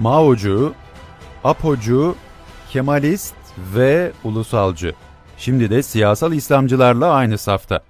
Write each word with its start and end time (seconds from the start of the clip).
Maocu, 0.00 0.74
Apocu, 1.44 2.14
Kemalist 2.70 3.34
ve 3.74 4.12
ulusalcı. 4.24 4.94
Şimdi 5.38 5.70
de 5.70 5.82
siyasal 5.82 6.32
İslamcılarla 6.32 7.12
aynı 7.12 7.38
safta. 7.38 7.80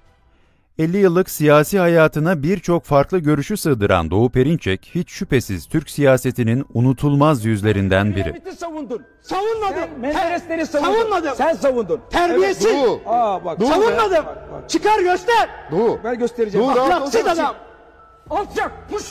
50 0.79 0.97
yıllık 0.97 1.29
siyasi 1.29 1.79
hayatına 1.79 2.43
birçok 2.43 2.83
farklı 2.83 3.19
görüşü 3.19 3.57
sığdıran 3.57 4.11
Doğu 4.11 4.29
Perinçek, 4.29 4.91
hiç 4.95 5.09
şüphesiz 5.11 5.65
Türk 5.67 5.89
siyasetinin 5.89 6.65
unutulmaz 6.73 7.45
yüzlerinden 7.45 8.15
biri. 8.15 8.31
Menderes'i 8.31 8.57
savundun. 8.59 9.01
Savunmadım. 9.21 9.75
Sen 9.79 9.99
Menderesleri 9.99 10.65
savundun. 10.65 10.93
Savunmadım. 10.93 11.31
Sen 11.35 11.53
savundun. 11.53 11.99
Terbiyesiz. 12.09 12.65
Evet, 12.65 12.75
Doğu. 12.85 13.01
Aa 13.05 13.45
bak. 13.45 13.59
Doğu. 13.59 13.67
Savunmadım. 13.69 14.25
Bak, 14.25 14.51
bak. 14.51 14.69
Çıkar 14.69 14.99
göster. 14.99 15.49
Doğu. 15.71 15.99
Ben 16.03 16.19
göstereceğim. 16.19 16.67
Doğu, 16.67 16.79
Ahlaksız 16.79 17.27
adam. 17.27 17.55
Alçak. 18.29 18.71
Puş. 18.91 19.03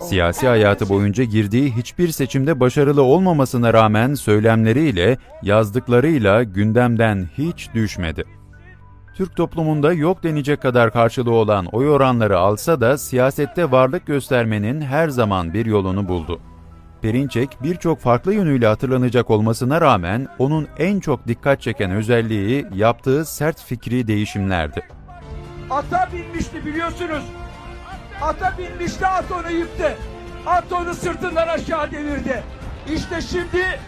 Siyasi 0.00 0.48
hayatı 0.48 0.88
boyunca 0.88 1.24
girdiği 1.24 1.76
hiçbir 1.76 2.08
seçimde 2.08 2.60
başarılı 2.60 3.02
olmamasına 3.02 3.72
rağmen 3.72 4.14
söylemleriyle, 4.14 5.18
yazdıklarıyla 5.42 6.42
gündemden 6.42 7.28
hiç 7.38 7.74
düşmedi. 7.74 8.24
Türk 9.16 9.36
toplumunda 9.36 9.92
yok 9.92 10.22
denecek 10.22 10.62
kadar 10.62 10.92
karşılığı 10.92 11.34
olan 11.34 11.66
oy 11.66 11.90
oranları 11.90 12.38
alsa 12.38 12.80
da 12.80 12.98
siyasette 12.98 13.70
varlık 13.70 14.06
göstermenin 14.06 14.80
her 14.80 15.08
zaman 15.08 15.54
bir 15.54 15.66
yolunu 15.66 16.08
buldu. 16.08 16.40
Perinçek 17.02 17.48
birçok 17.62 18.00
farklı 18.00 18.34
yönüyle 18.34 18.66
hatırlanacak 18.66 19.30
olmasına 19.30 19.80
rağmen 19.80 20.28
onun 20.38 20.68
en 20.78 21.00
çok 21.00 21.28
dikkat 21.28 21.60
çeken 21.60 21.90
özelliği 21.90 22.66
yaptığı 22.74 23.24
sert 23.24 23.62
fikri 23.62 24.06
değişimlerdi. 24.06 24.82
Ata 25.70 26.08
binmişti 26.12 26.66
biliyorsunuz. 26.66 27.24
Ata 28.24 28.58
binmişti 28.58 29.06
at 29.06 29.32
onu 29.32 29.50
yıktı. 29.50 29.96
At 30.46 30.72
onu 30.72 30.94
sırtından 30.94 31.48
aşağı 31.48 31.90
devirdi. 31.90 32.42
İşte 32.94 33.20
şimdi 33.20 33.80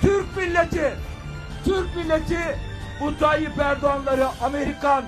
Türk 0.00 0.36
milleti, 0.36 0.92
Türk 1.64 1.96
milleti 1.96 2.38
bu 3.00 3.18
Tayyip 3.18 3.58
Erdoğanları 3.58 4.26
Amerikan 4.42 5.04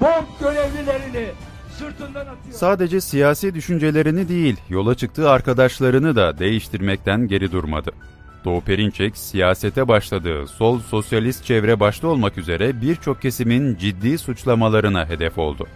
bomb 0.00 0.40
görevlilerini 0.40 1.26
sırtından 1.78 2.20
atıyor. 2.20 2.52
Sadece 2.52 3.00
siyasi 3.00 3.54
düşüncelerini 3.54 4.28
değil, 4.28 4.56
yola 4.68 4.94
çıktığı 4.94 5.30
arkadaşlarını 5.30 6.16
da 6.16 6.38
değiştirmekten 6.38 7.28
geri 7.28 7.52
durmadı. 7.52 7.90
Doğu 8.44 8.60
Perinçek, 8.60 9.16
siyasete 9.16 9.88
başladığı 9.88 10.46
sol 10.46 10.80
sosyalist 10.80 11.44
çevre 11.44 11.80
başta 11.80 12.08
olmak 12.08 12.38
üzere 12.38 12.80
birçok 12.80 13.22
kesimin 13.22 13.76
ciddi 13.76 14.18
suçlamalarına 14.18 15.08
hedef 15.08 15.38
oldu. 15.38 15.66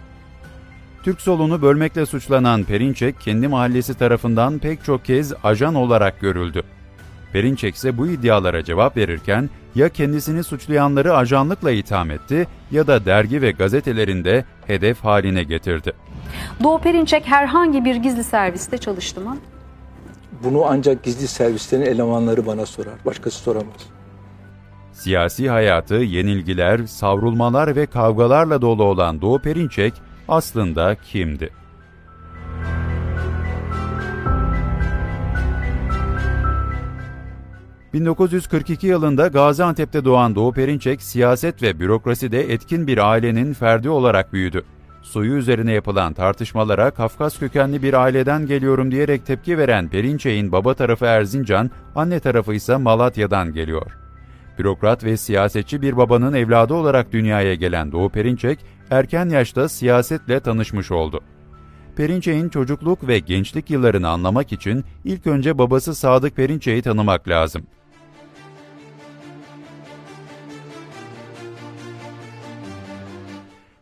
Türk 1.05 1.21
solunu 1.21 1.61
bölmekle 1.61 2.05
suçlanan 2.05 2.63
Perinçek, 2.63 3.19
kendi 3.19 3.47
mahallesi 3.47 3.93
tarafından 3.93 4.59
pek 4.59 4.83
çok 4.83 5.05
kez 5.05 5.33
ajan 5.43 5.75
olarak 5.75 6.19
görüldü. 6.19 6.63
Perinçek 7.33 7.75
ise 7.75 7.97
bu 7.97 8.07
iddialara 8.07 8.63
cevap 8.63 8.97
verirken 8.97 9.49
ya 9.75 9.89
kendisini 9.89 10.43
suçlayanları 10.43 11.15
ajanlıkla 11.15 11.71
itham 11.71 12.11
etti 12.11 12.47
ya 12.71 12.87
da 12.87 13.05
dergi 13.05 13.41
ve 13.41 13.51
gazetelerinde 13.51 14.45
hedef 14.67 15.03
haline 15.03 15.43
getirdi. 15.43 15.93
Doğu 16.63 16.79
Perinçek 16.79 17.27
herhangi 17.27 17.85
bir 17.85 17.95
gizli 17.95 18.23
serviste 18.23 18.77
çalıştı 18.77 19.21
mı? 19.21 19.37
Bunu 20.43 20.65
ancak 20.65 21.03
gizli 21.03 21.27
servislerin 21.27 21.85
elemanları 21.85 22.45
bana 22.45 22.65
sorar. 22.65 22.95
Başkası 23.05 23.39
soramaz. 23.39 23.75
Siyasi 24.93 25.49
hayatı 25.49 25.95
yenilgiler, 25.95 26.85
savrulmalar 26.85 27.75
ve 27.75 27.85
kavgalarla 27.85 28.61
dolu 28.61 28.83
olan 28.83 29.21
Doğu 29.21 29.39
Perinçek 29.39 29.93
aslında 30.27 30.95
kimdi? 30.95 31.49
...1942 37.93 38.85
yılında 38.85 39.27
Gaziantep'te 39.27 40.05
doğan 40.05 40.35
Doğu 40.35 40.53
Perinçek, 40.53 41.01
siyaset 41.01 41.61
ve 41.61 41.79
bürokraside 41.79 42.53
etkin 42.53 42.87
bir 42.87 42.97
ailenin 42.97 43.53
ferdi 43.53 43.89
olarak 43.89 44.33
büyüdü. 44.33 44.63
Soyu 45.01 45.33
üzerine 45.33 45.73
yapılan 45.73 46.13
tartışmalara 46.13 46.91
Kafkas 46.91 47.39
kökenli 47.39 47.83
bir 47.83 47.93
aileden 47.93 48.45
geliyorum 48.45 48.91
diyerek 48.91 49.25
tepki 49.25 49.57
veren 49.57 49.89
Perinçek'in 49.89 50.51
baba 50.51 50.73
tarafı 50.73 51.05
Erzincan, 51.05 51.71
anne 51.95 52.19
tarafı 52.19 52.53
ise 52.53 52.77
Malatya'dan 52.77 53.53
geliyor. 53.53 54.04
Bürokrat 54.59 55.03
ve 55.03 55.17
siyasetçi 55.17 55.81
bir 55.81 55.97
babanın 55.97 56.33
evladı 56.33 56.73
olarak 56.73 57.11
dünyaya 57.11 57.55
gelen 57.55 57.91
Doğu 57.91 58.09
Perinçek, 58.09 58.59
erken 58.91 59.29
yaşta 59.29 59.69
siyasetle 59.69 60.39
tanışmış 60.39 60.91
oldu. 60.91 61.21
Perinçek'in 61.95 62.49
çocukluk 62.49 63.07
ve 63.07 63.19
gençlik 63.19 63.69
yıllarını 63.69 64.09
anlamak 64.09 64.51
için 64.51 64.85
ilk 65.03 65.27
önce 65.27 65.57
babası 65.57 65.95
Sadık 65.95 66.35
Perinçek'i 66.35 66.81
tanımak 66.81 67.27
lazım. 67.27 67.61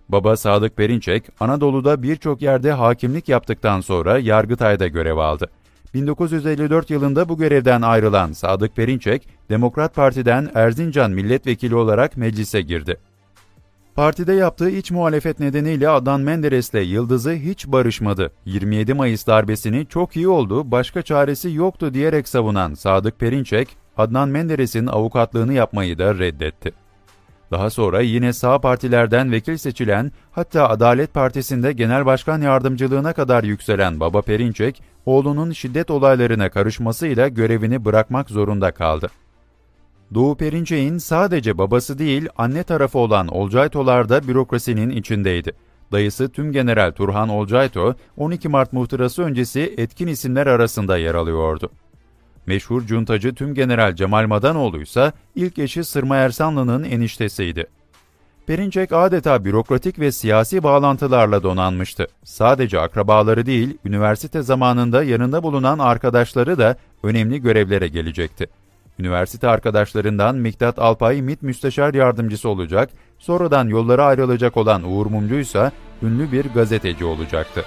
Baba 0.10 0.38
Sadık 0.38 0.78
Perinçek, 0.78 1.24
Anadolu'da 1.40 2.04
birçok 2.04 2.42
yerde 2.42 2.72
hakimlik 2.72 3.30
yaptıktan 3.30 3.82
sonra 3.82 4.20
Yargıtay'da 4.20 4.88
görev 4.88 5.18
aldı. 5.18 5.50
1954 5.94 6.90
yılında 6.90 7.30
bu 7.30 7.38
görevden 7.38 7.82
ayrılan 7.82 8.32
Sadık 8.32 8.76
Perinçek, 8.76 9.28
Demokrat 9.50 9.96
Parti'den 9.96 10.52
Erzincan 10.56 11.12
milletvekili 11.12 11.76
olarak 11.76 12.18
meclise 12.18 12.62
girdi. 12.62 12.98
Partide 13.96 14.34
yaptığı 14.34 14.70
iç 14.70 14.92
muhalefet 14.92 15.40
nedeniyle 15.40 15.90
Adnan 15.90 16.22
Menderes'le 16.22 16.74
Yıldız'ı 16.74 17.34
hiç 17.34 17.68
barışmadı. 17.68 18.32
27 18.46 18.94
Mayıs 18.94 19.28
darbesini 19.28 19.86
çok 19.86 20.16
iyi 20.16 20.28
oldu, 20.28 20.72
başka 20.72 21.02
çaresi 21.02 21.52
yoktu 21.52 21.94
diyerek 21.94 22.28
savunan 22.28 22.74
Sadık 22.74 23.20
Perinçek, 23.20 23.68
Adnan 23.98 24.30
Menderes'in 24.30 24.88
avukatlığını 24.88 25.54
yapmayı 25.54 26.00
da 26.00 26.16
reddetti. 26.18 26.72
Daha 27.52 27.70
sonra 27.70 28.02
yine 28.02 28.34
sağ 28.34 28.60
partilerden 28.60 29.32
vekil 29.32 29.58
seçilen, 29.58 30.12
hatta 30.32 30.70
Adalet 30.70 31.14
Partisi'nde 31.14 31.74
genel 31.74 32.06
başkan 32.06 32.42
yardımcılığına 32.42 33.14
kadar 33.14 33.44
yükselen 33.44 34.00
Baba 34.00 34.22
Perinçek, 34.22 34.82
oğlunun 35.06 35.52
şiddet 35.52 35.92
olaylarına 35.92 36.50
karışmasıyla 36.50 37.28
görevini 37.28 37.86
bırakmak 37.86 38.30
zorunda 38.30 38.72
kaldı. 38.72 39.10
Doğu 40.14 40.38
Perinçek'in 40.38 40.98
sadece 40.98 41.58
babası 41.58 42.00
değil, 42.00 42.28
anne 42.38 42.64
tarafı 42.64 43.00
olan 43.00 43.28
Olcaytolar 43.28 44.10
da 44.10 44.28
bürokrasinin 44.28 44.90
içindeydi. 44.90 45.52
Dayısı 45.92 46.30
Tümgeneral 46.30 46.92
Turhan 46.92 47.30
Olcayto, 47.30 47.96
12 48.18 48.50
Mart 48.50 48.74
muhtırası 48.74 49.24
öncesi 49.24 49.74
etkin 49.78 50.08
isimler 50.08 50.48
arasında 50.48 50.98
yer 50.98 51.16
alıyordu. 51.16 51.70
Meşhur 52.46 52.82
cuntacı 52.86 53.36
Tümgeneral 53.36 53.96
Cemal 53.96 54.28
Madanoğlu 54.28 54.82
ise 54.82 55.12
ilk 55.36 55.60
eşi 55.60 55.84
Sırma 55.84 56.16
Ersanlı'nın 56.16 56.84
eniştesiydi. 56.84 57.68
Perinçek 58.48 58.94
adeta 58.94 59.46
bürokratik 59.46 60.00
ve 60.00 60.12
siyasi 60.12 60.64
bağlantılarla 60.64 61.44
donanmıştı. 61.44 62.08
Sadece 62.24 62.80
akrabaları 62.80 63.46
değil, 63.46 63.78
üniversite 63.86 64.42
zamanında 64.42 65.04
yanında 65.04 65.44
bulunan 65.44 65.80
arkadaşları 65.80 66.58
da 66.58 66.76
önemli 67.04 67.42
görevlere 67.42 67.88
gelecekti. 67.88 68.48
Üniversite 69.00 69.48
arkadaşlarından 69.48 70.36
Miktat 70.36 70.80
Alpay 70.80 71.22
MİT 71.22 71.42
Müsteşar 71.42 71.94
Yardımcısı 71.94 72.50
olacak, 72.50 72.90
sonradan 73.20 73.68
yollara 73.68 74.06
ayrılacak 74.06 74.58
olan 74.58 74.84
Uğur 74.84 75.06
Mumcu 75.06 75.36
ise 75.36 75.72
ünlü 76.02 76.32
bir 76.32 76.46
gazeteci 76.46 77.06
olacaktı. 77.06 77.66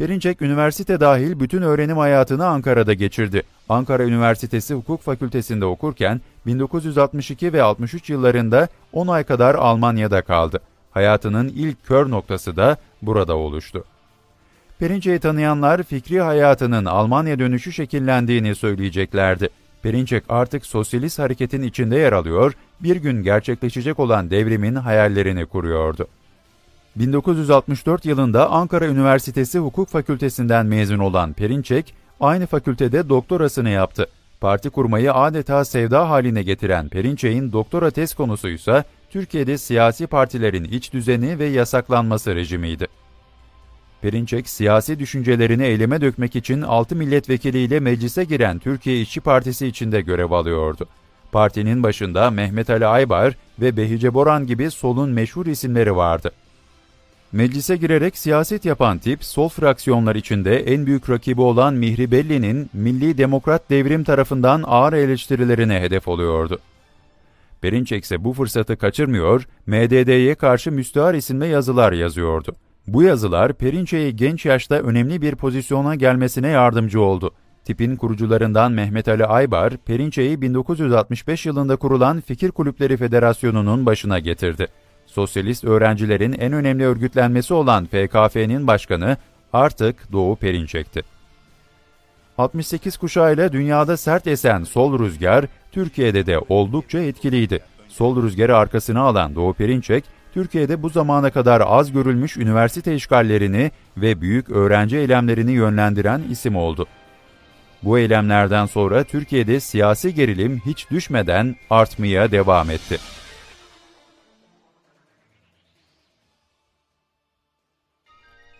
Perinçek 0.00 0.42
üniversite 0.42 1.00
dahil 1.00 1.40
bütün 1.40 1.62
öğrenim 1.62 1.96
hayatını 1.96 2.46
Ankara'da 2.46 2.94
geçirdi. 2.94 3.42
Ankara 3.68 4.04
Üniversitesi 4.04 4.74
Hukuk 4.74 5.02
Fakültesi'nde 5.02 5.64
okurken 5.64 6.20
1962 6.46 7.52
ve 7.52 7.62
63 7.62 8.10
yıllarında 8.10 8.68
10 8.92 9.06
ay 9.06 9.24
kadar 9.24 9.54
Almanya'da 9.54 10.22
kaldı. 10.22 10.60
Hayatının 10.90 11.48
ilk 11.48 11.86
kör 11.86 12.10
noktası 12.10 12.56
da 12.56 12.76
burada 13.02 13.36
oluştu. 13.36 13.84
Perinçek'i 14.78 15.20
tanıyanlar 15.20 15.82
fikri 15.82 16.20
hayatının 16.20 16.84
Almanya 16.84 17.38
dönüşü 17.38 17.72
şekillendiğini 17.72 18.54
söyleyeceklerdi. 18.54 19.48
Perinçek 19.82 20.24
artık 20.28 20.66
sosyalist 20.66 21.18
hareketin 21.18 21.62
içinde 21.62 21.96
yer 21.96 22.12
alıyor, 22.12 22.52
bir 22.80 22.96
gün 22.96 23.22
gerçekleşecek 23.22 23.98
olan 23.98 24.30
devrimin 24.30 24.74
hayallerini 24.74 25.46
kuruyordu. 25.46 26.06
1964 26.96 28.04
yılında 28.04 28.50
Ankara 28.50 28.86
Üniversitesi 28.86 29.58
Hukuk 29.58 29.88
Fakültesinden 29.88 30.66
mezun 30.66 30.98
olan 30.98 31.32
Perinçek, 31.32 31.94
aynı 32.20 32.46
fakültede 32.46 33.08
doktorasını 33.08 33.70
yaptı. 33.70 34.06
Parti 34.40 34.70
kurmayı 34.70 35.14
adeta 35.14 35.64
sevda 35.64 36.10
haline 36.10 36.42
getiren 36.42 36.88
Perinçek'in 36.88 37.52
doktora 37.52 37.90
tez 37.90 38.14
konusu 38.14 38.48
ise 38.48 38.84
Türkiye'de 39.10 39.58
siyasi 39.58 40.06
partilerin 40.06 40.64
iç 40.64 40.92
düzeni 40.92 41.38
ve 41.38 41.44
yasaklanması 41.44 42.34
rejimiydi. 42.34 42.86
Perinçek, 44.02 44.48
siyasi 44.48 44.98
düşüncelerini 44.98 45.64
eyleme 45.64 46.00
dökmek 46.00 46.36
için 46.36 46.62
6 46.62 46.96
milletvekiliyle 46.96 47.80
meclise 47.80 48.24
giren 48.24 48.58
Türkiye 48.58 49.00
İşçi 49.00 49.20
Partisi 49.20 49.66
içinde 49.66 50.00
görev 50.00 50.30
alıyordu. 50.30 50.88
Partinin 51.32 51.82
başında 51.82 52.30
Mehmet 52.30 52.70
Ali 52.70 52.86
Aybar 52.86 53.36
ve 53.60 53.76
Behice 53.76 54.14
Boran 54.14 54.46
gibi 54.46 54.70
solun 54.70 55.10
meşhur 55.10 55.46
isimleri 55.46 55.96
vardı. 55.96 56.32
Meclise 57.32 57.76
girerek 57.76 58.18
siyaset 58.18 58.64
yapan 58.64 58.98
tip, 58.98 59.24
sol 59.24 59.48
fraksiyonlar 59.48 60.14
içinde 60.16 60.56
en 60.56 60.86
büyük 60.86 61.10
rakibi 61.10 61.40
olan 61.40 61.74
Mihri 61.74 62.10
Belli'nin 62.10 62.70
Milli 62.72 63.18
Demokrat 63.18 63.70
Devrim 63.70 64.04
tarafından 64.04 64.62
ağır 64.66 64.92
eleştirilerine 64.92 65.80
hedef 65.80 66.08
oluyordu. 66.08 66.58
Perinçek 67.60 68.04
ise 68.04 68.24
bu 68.24 68.32
fırsatı 68.32 68.76
kaçırmıyor, 68.76 69.46
MDD'ye 69.66 70.34
karşı 70.34 70.72
müstahar 70.72 71.14
isimli 71.14 71.48
yazılar 71.48 71.92
yazıyordu. 71.92 72.56
Bu 72.86 73.02
yazılar 73.02 73.52
Perinçek'i 73.52 74.16
genç 74.16 74.46
yaşta 74.46 74.74
önemli 74.74 75.22
bir 75.22 75.34
pozisyona 75.34 75.94
gelmesine 75.94 76.48
yardımcı 76.48 77.00
oldu. 77.00 77.30
Tipin 77.64 77.96
kurucularından 77.96 78.72
Mehmet 78.72 79.08
Ali 79.08 79.26
Aybar, 79.26 79.76
Perinçek'i 79.76 80.42
1965 80.42 81.46
yılında 81.46 81.76
kurulan 81.76 82.20
Fikir 82.20 82.50
Kulüpleri 82.50 82.96
Federasyonu'nun 82.96 83.86
başına 83.86 84.18
getirdi. 84.18 84.68
Sosyalist 85.10 85.64
öğrencilerin 85.64 86.32
en 86.32 86.52
önemli 86.52 86.84
örgütlenmesi 86.86 87.54
olan 87.54 87.86
PKF'nin 87.86 88.66
başkanı 88.66 89.16
artık 89.52 90.12
Doğu 90.12 90.36
Perinçek'ti. 90.36 91.02
68 92.38 92.96
kuşağıyla 92.96 93.52
dünyada 93.52 93.96
sert 93.96 94.26
esen 94.26 94.64
sol 94.64 94.98
rüzgar, 94.98 95.46
Türkiye'de 95.72 96.26
de 96.26 96.38
oldukça 96.38 96.98
etkiliydi. 96.98 97.60
Sol 97.88 98.22
rüzgarı 98.22 98.56
arkasına 98.56 99.00
alan 99.00 99.34
Doğu 99.34 99.54
Perinçek, 99.54 100.04
Türkiye'de 100.34 100.82
bu 100.82 100.88
zamana 100.88 101.30
kadar 101.30 101.62
az 101.66 101.92
görülmüş 101.92 102.36
üniversite 102.36 102.94
işgallerini 102.94 103.70
ve 103.96 104.20
büyük 104.20 104.50
öğrenci 104.50 104.96
eylemlerini 104.96 105.52
yönlendiren 105.52 106.22
isim 106.30 106.56
oldu. 106.56 106.86
Bu 107.82 107.98
eylemlerden 107.98 108.66
sonra 108.66 109.04
Türkiye'de 109.04 109.60
siyasi 109.60 110.14
gerilim 110.14 110.60
hiç 110.66 110.90
düşmeden 110.90 111.56
artmaya 111.70 112.30
devam 112.30 112.70
etti. 112.70 112.98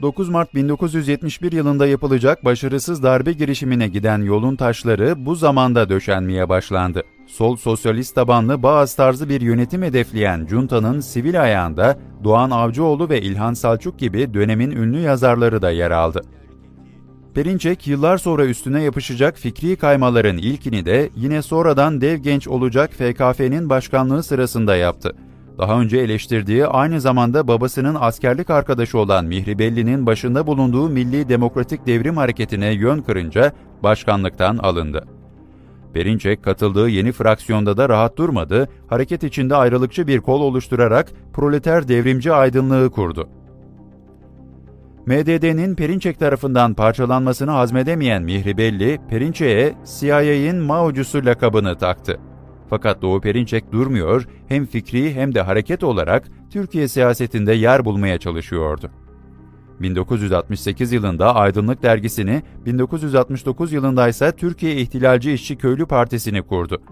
9 0.03 0.29
Mart 0.29 0.55
1971 0.55 1.53
yılında 1.53 1.87
yapılacak 1.87 2.45
başarısız 2.45 3.03
darbe 3.03 3.33
girişimine 3.33 3.89
giden 3.89 4.23
yolun 4.23 4.57
taşları 4.57 5.27
bu 5.27 5.35
zamanda 5.35 5.89
döşenmeye 5.89 6.49
başlandı. 6.49 7.03
Sol 7.27 7.57
sosyalist 7.57 8.15
tabanlı 8.15 8.63
Bağız 8.63 8.95
tarzı 8.95 9.29
bir 9.29 9.41
yönetim 9.41 9.83
hedefleyen 9.83 10.47
Cunta'nın 10.47 11.01
sivil 11.01 11.43
ayağında 11.43 11.99
Doğan 12.25 12.51
Avcıoğlu 12.51 13.09
ve 13.09 13.23
İlhan 13.23 13.55
Salçuk 13.55 13.99
gibi 13.99 14.35
dönemin 14.35 14.71
ünlü 14.71 14.99
yazarları 14.99 15.63
da 15.63 15.71
yer 15.71 15.91
aldı. 15.91 16.23
Perinçek 17.35 17.87
yıllar 17.87 18.19
sonra 18.19 18.47
üstüne 18.47 18.83
yapışacak 18.83 19.39
fikri 19.39 19.77
kaymaların 19.77 20.37
ilkini 20.37 20.87
de 20.87 21.11
yine 21.17 21.43
sonradan 21.43 22.01
dev 22.01 22.17
genç 22.17 22.49
olacak 22.49 22.91
FKF'nin 22.93 23.71
başkanlığı 23.71 24.23
sırasında 24.23 24.77
yaptı. 24.77 25.17
Daha 25.61 25.81
önce 25.81 25.99
eleştirdiği 25.99 26.67
aynı 26.67 27.01
zamanda 27.01 27.49
babasının 27.49 27.97
askerlik 28.01 28.51
arkadaşı 28.51 28.99
olan 28.99 29.25
Mihri 29.25 29.59
Belli'nin 29.59 30.07
başında 30.07 30.47
bulunduğu 30.47 30.89
Milli 30.89 31.29
Demokratik 31.29 31.87
Devrim 31.87 32.17
Hareketi'ne 32.17 32.73
yön 32.73 33.03
kırınca 33.03 33.53
başkanlıktan 33.83 34.57
alındı. 34.57 35.05
Perinçek 35.95 36.43
katıldığı 36.43 36.89
yeni 36.89 37.13
fraksiyonda 37.13 37.77
da 37.77 37.89
rahat 37.89 38.17
durmadı, 38.19 38.69
hareket 38.89 39.23
içinde 39.23 39.57
ayrılıkçı 39.57 40.07
bir 40.07 40.21
kol 40.21 40.41
oluşturarak 40.41 41.09
proleter 41.33 41.89
devrimci 41.89 42.33
aydınlığı 42.33 42.91
kurdu. 42.91 43.29
MDD'nin 45.07 45.75
Perinçek 45.75 46.19
tarafından 46.19 46.75
parçalanmasını 46.75 47.51
hazmedemeyen 47.51 48.23
Mihri 48.23 48.59
Belli, 48.59 48.99
Perinçek'e 49.11 49.75
CIA'in 50.01 50.57
Mao'cusu 50.57 51.25
lakabını 51.25 51.79
taktı. 51.79 52.21
Fakat 52.71 53.03
Doğu 53.03 53.21
Perinçek 53.21 53.73
durmuyor, 53.73 54.29
hem 54.49 54.67
fikri 54.67 55.15
hem 55.15 55.35
de 55.35 55.41
hareket 55.43 55.85
olarak 55.85 56.29
Türkiye 56.51 56.89
siyasetinde 56.89 57.53
yer 57.53 57.85
bulmaya 57.85 58.19
çalışıyordu. 58.19 58.91
1968 59.81 60.93
yılında 60.93 61.35
Aydınlık 61.35 61.83
Dergisi'ni, 61.83 62.43
1969 62.67 63.73
yılında 63.73 64.09
ise 64.09 64.33
Türkiye 64.33 64.77
İhtilalci 64.77 65.33
İşçi 65.33 65.57
Köylü 65.57 65.87
Partisi'ni 65.87 66.43
kurdu. 66.43 66.83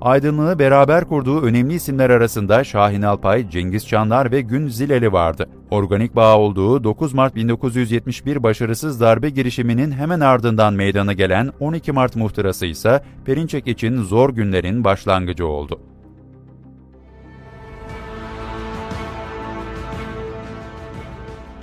Aydınlığı 0.00 0.58
beraber 0.58 1.04
kurduğu 1.04 1.42
önemli 1.42 1.74
isimler 1.74 2.10
arasında 2.10 2.64
Şahin 2.64 3.02
Alpay, 3.02 3.50
Cengiz 3.50 3.88
Çanlar 3.88 4.32
ve 4.32 4.40
Gün 4.40 4.68
Zileli 4.68 5.12
vardı. 5.12 5.48
Organik 5.70 6.16
bağ 6.16 6.38
olduğu 6.38 6.84
9 6.84 7.14
Mart 7.14 7.34
1971 7.34 8.42
başarısız 8.42 9.00
darbe 9.00 9.30
girişiminin 9.30 9.92
hemen 9.92 10.20
ardından 10.20 10.74
meydana 10.74 11.12
gelen 11.12 11.50
12 11.60 11.92
Mart 11.92 12.16
muhtırası 12.16 12.66
ise 12.66 13.02
Perinçek 13.24 13.66
için 13.66 14.02
zor 14.02 14.30
günlerin 14.30 14.84
başlangıcı 14.84 15.46
oldu. 15.46 15.80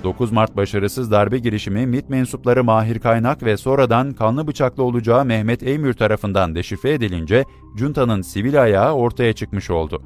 9 0.04 0.32
Mart 0.32 0.56
başarısız 0.56 1.10
darbe 1.10 1.38
girişimi 1.38 1.86
MİT 1.86 2.08
mensupları 2.08 2.64
Mahir 2.64 2.98
Kaynak 2.98 3.42
ve 3.42 3.56
sonradan 3.56 4.12
kanlı 4.12 4.46
bıçaklı 4.46 4.82
olacağı 4.82 5.24
Mehmet 5.24 5.62
Eymür 5.62 5.92
tarafından 5.92 6.54
deşifre 6.54 6.92
edilince 6.92 7.44
Cunta'nın 7.76 8.22
sivil 8.22 8.62
ayağı 8.62 8.92
ortaya 8.92 9.32
çıkmış 9.32 9.70
oldu. 9.70 10.02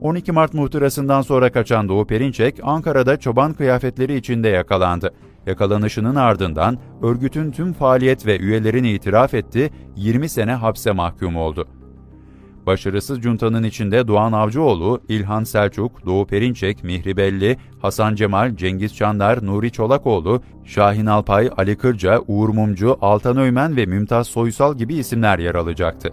12 0.00 0.32
Mart 0.32 0.54
muhtırasından 0.54 1.22
sonra 1.22 1.52
kaçan 1.52 1.88
Doğu 1.88 2.06
Perinçek, 2.06 2.60
Ankara'da 2.62 3.16
çoban 3.16 3.52
kıyafetleri 3.52 4.16
içinde 4.16 4.48
yakalandı. 4.48 5.14
Yakalanışının 5.46 6.14
ardından 6.14 6.78
örgütün 7.02 7.50
tüm 7.50 7.72
faaliyet 7.72 8.26
ve 8.26 8.38
üyelerini 8.38 8.92
itiraf 8.92 9.34
etti, 9.34 9.70
20 9.96 10.28
sene 10.28 10.52
hapse 10.52 10.92
mahkum 10.92 11.36
oldu. 11.36 11.68
Başarısız 12.66 13.20
cuntanın 13.20 13.62
içinde 13.62 14.08
Doğan 14.08 14.32
Avcıoğlu, 14.32 15.00
İlhan 15.08 15.44
Selçuk, 15.44 16.06
Doğu 16.06 16.26
Perinçek, 16.26 16.84
Mihri 16.84 17.16
Belli, 17.16 17.56
Hasan 17.82 18.14
Cemal, 18.14 18.56
Cengiz 18.56 18.96
Çandar, 18.96 19.46
Nuri 19.46 19.72
Çolakoğlu, 19.72 20.42
Şahin 20.64 21.06
Alpay, 21.06 21.50
Ali 21.56 21.76
Kırca, 21.76 22.20
Uğur 22.28 22.48
Mumcu, 22.48 22.98
Altan 23.00 23.36
Öymen 23.36 23.76
ve 23.76 23.86
Mümtaz 23.86 24.26
Soysal 24.26 24.78
gibi 24.78 24.94
isimler 24.94 25.38
yer 25.38 25.54
alacaktı. 25.54 26.12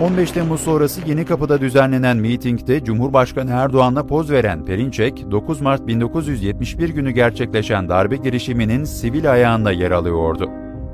...15 0.00 0.32
Temmuz 0.32 0.60
sonrası 0.60 1.00
Yeni 1.06 1.24
Kapı'da 1.24 1.60
düzenlenen 1.60 2.16
mitingde 2.16 2.84
Cumhurbaşkanı 2.84 3.50
Erdoğan'la 3.50 4.06
poz 4.06 4.30
veren 4.30 4.64
Perinçek, 4.64 5.30
9 5.30 5.60
Mart 5.60 5.86
1971 5.86 6.88
günü 6.88 7.10
gerçekleşen 7.10 7.88
darbe 7.88 8.16
girişiminin 8.16 8.84
sivil 8.84 9.32
ayağında 9.32 9.72
yer 9.72 9.90
alıyordu. 9.90 10.50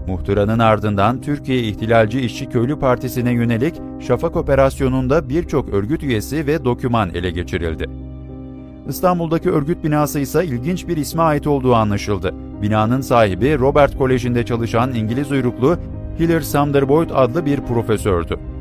Muhtıranın 0.06 0.58
ardından 0.58 1.20
Türkiye 1.20 1.58
İhtilalci 1.58 2.20
İşçi 2.20 2.48
Köylü 2.48 2.78
Partisi'ne 2.78 3.32
yönelik 3.32 3.74
Şafak 4.00 4.36
Operasyonu'nda 4.36 5.28
birçok 5.28 5.68
örgüt 5.68 6.02
üyesi 6.02 6.46
ve 6.46 6.64
doküman 6.64 7.10
ele 7.14 7.30
geçirildi. 7.30 7.90
İstanbul'daki 8.88 9.50
örgüt 9.50 9.84
binası 9.84 10.18
ise 10.18 10.44
ilginç 10.44 10.88
bir 10.88 10.96
isme 10.96 11.22
ait 11.22 11.46
olduğu 11.46 11.74
anlaşıldı. 11.74 12.34
Binanın 12.62 13.00
sahibi 13.00 13.58
Robert 13.58 13.98
Koleji'nde 13.98 14.44
çalışan 14.44 14.94
İngiliz 14.94 15.32
uyruklu 15.32 15.78
Hiller 16.18 16.40
Sumderboyd 16.40 17.10
adlı 17.14 17.46
bir 17.46 17.60
profesördü. 17.60 18.51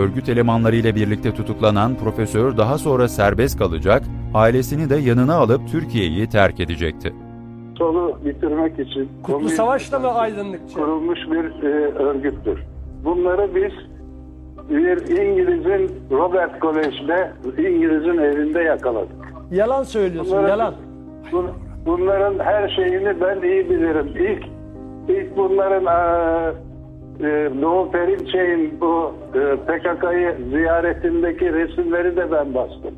Örgüt 0.00 0.28
elemanlarıyla 0.28 0.94
birlikte 0.94 1.34
tutuklanan 1.34 1.94
profesör 1.94 2.56
daha 2.56 2.78
sonra 2.78 3.08
serbest 3.08 3.58
kalacak, 3.58 4.02
ailesini 4.34 4.90
de 4.90 4.96
yanına 4.96 5.34
alıp 5.34 5.60
Türkiye'yi 5.72 6.28
terk 6.28 6.60
edecekti. 6.60 7.12
Solu 7.78 8.18
bitirmek 8.24 8.78
için 8.78 9.08
Kutlu 9.22 9.48
Savaş'ta 9.48 9.98
mı 9.98 10.08
aydınlıkçı? 10.08 10.74
kurulmuş 10.74 11.18
bir 11.30 11.62
e, 11.62 11.68
örgüttür. 11.94 12.58
Bunları 13.04 13.54
biz 13.54 13.72
bir 14.70 14.98
İngiliz'in 15.22 15.90
Robert 16.10 16.60
Kolej'de 16.60 17.32
İngiliz'in 17.58 18.18
evinde 18.18 18.60
yakaladık. 18.62 19.16
Yalan 19.52 19.82
söylüyorsun, 19.82 20.32
Bunların- 20.32 20.48
yalan. 20.48 20.74
bun- 21.32 21.50
bunların 21.86 22.38
her 22.38 22.68
şeyini 22.68 23.20
ben 23.20 23.42
iyi 23.48 23.70
bilirim. 23.70 24.06
İlk 24.16 24.44
ilk 25.16 25.36
bunların 25.36 25.86
e, 25.86 26.52
Doğu 27.62 27.90
Perinçek'in 27.90 28.80
bu 28.80 29.14
e, 29.34 29.56
PKK'yı 29.56 30.36
ziyaretindeki 30.50 31.52
resimleri 31.52 32.16
de 32.16 32.32
ben 32.32 32.54
bastım. 32.54 32.94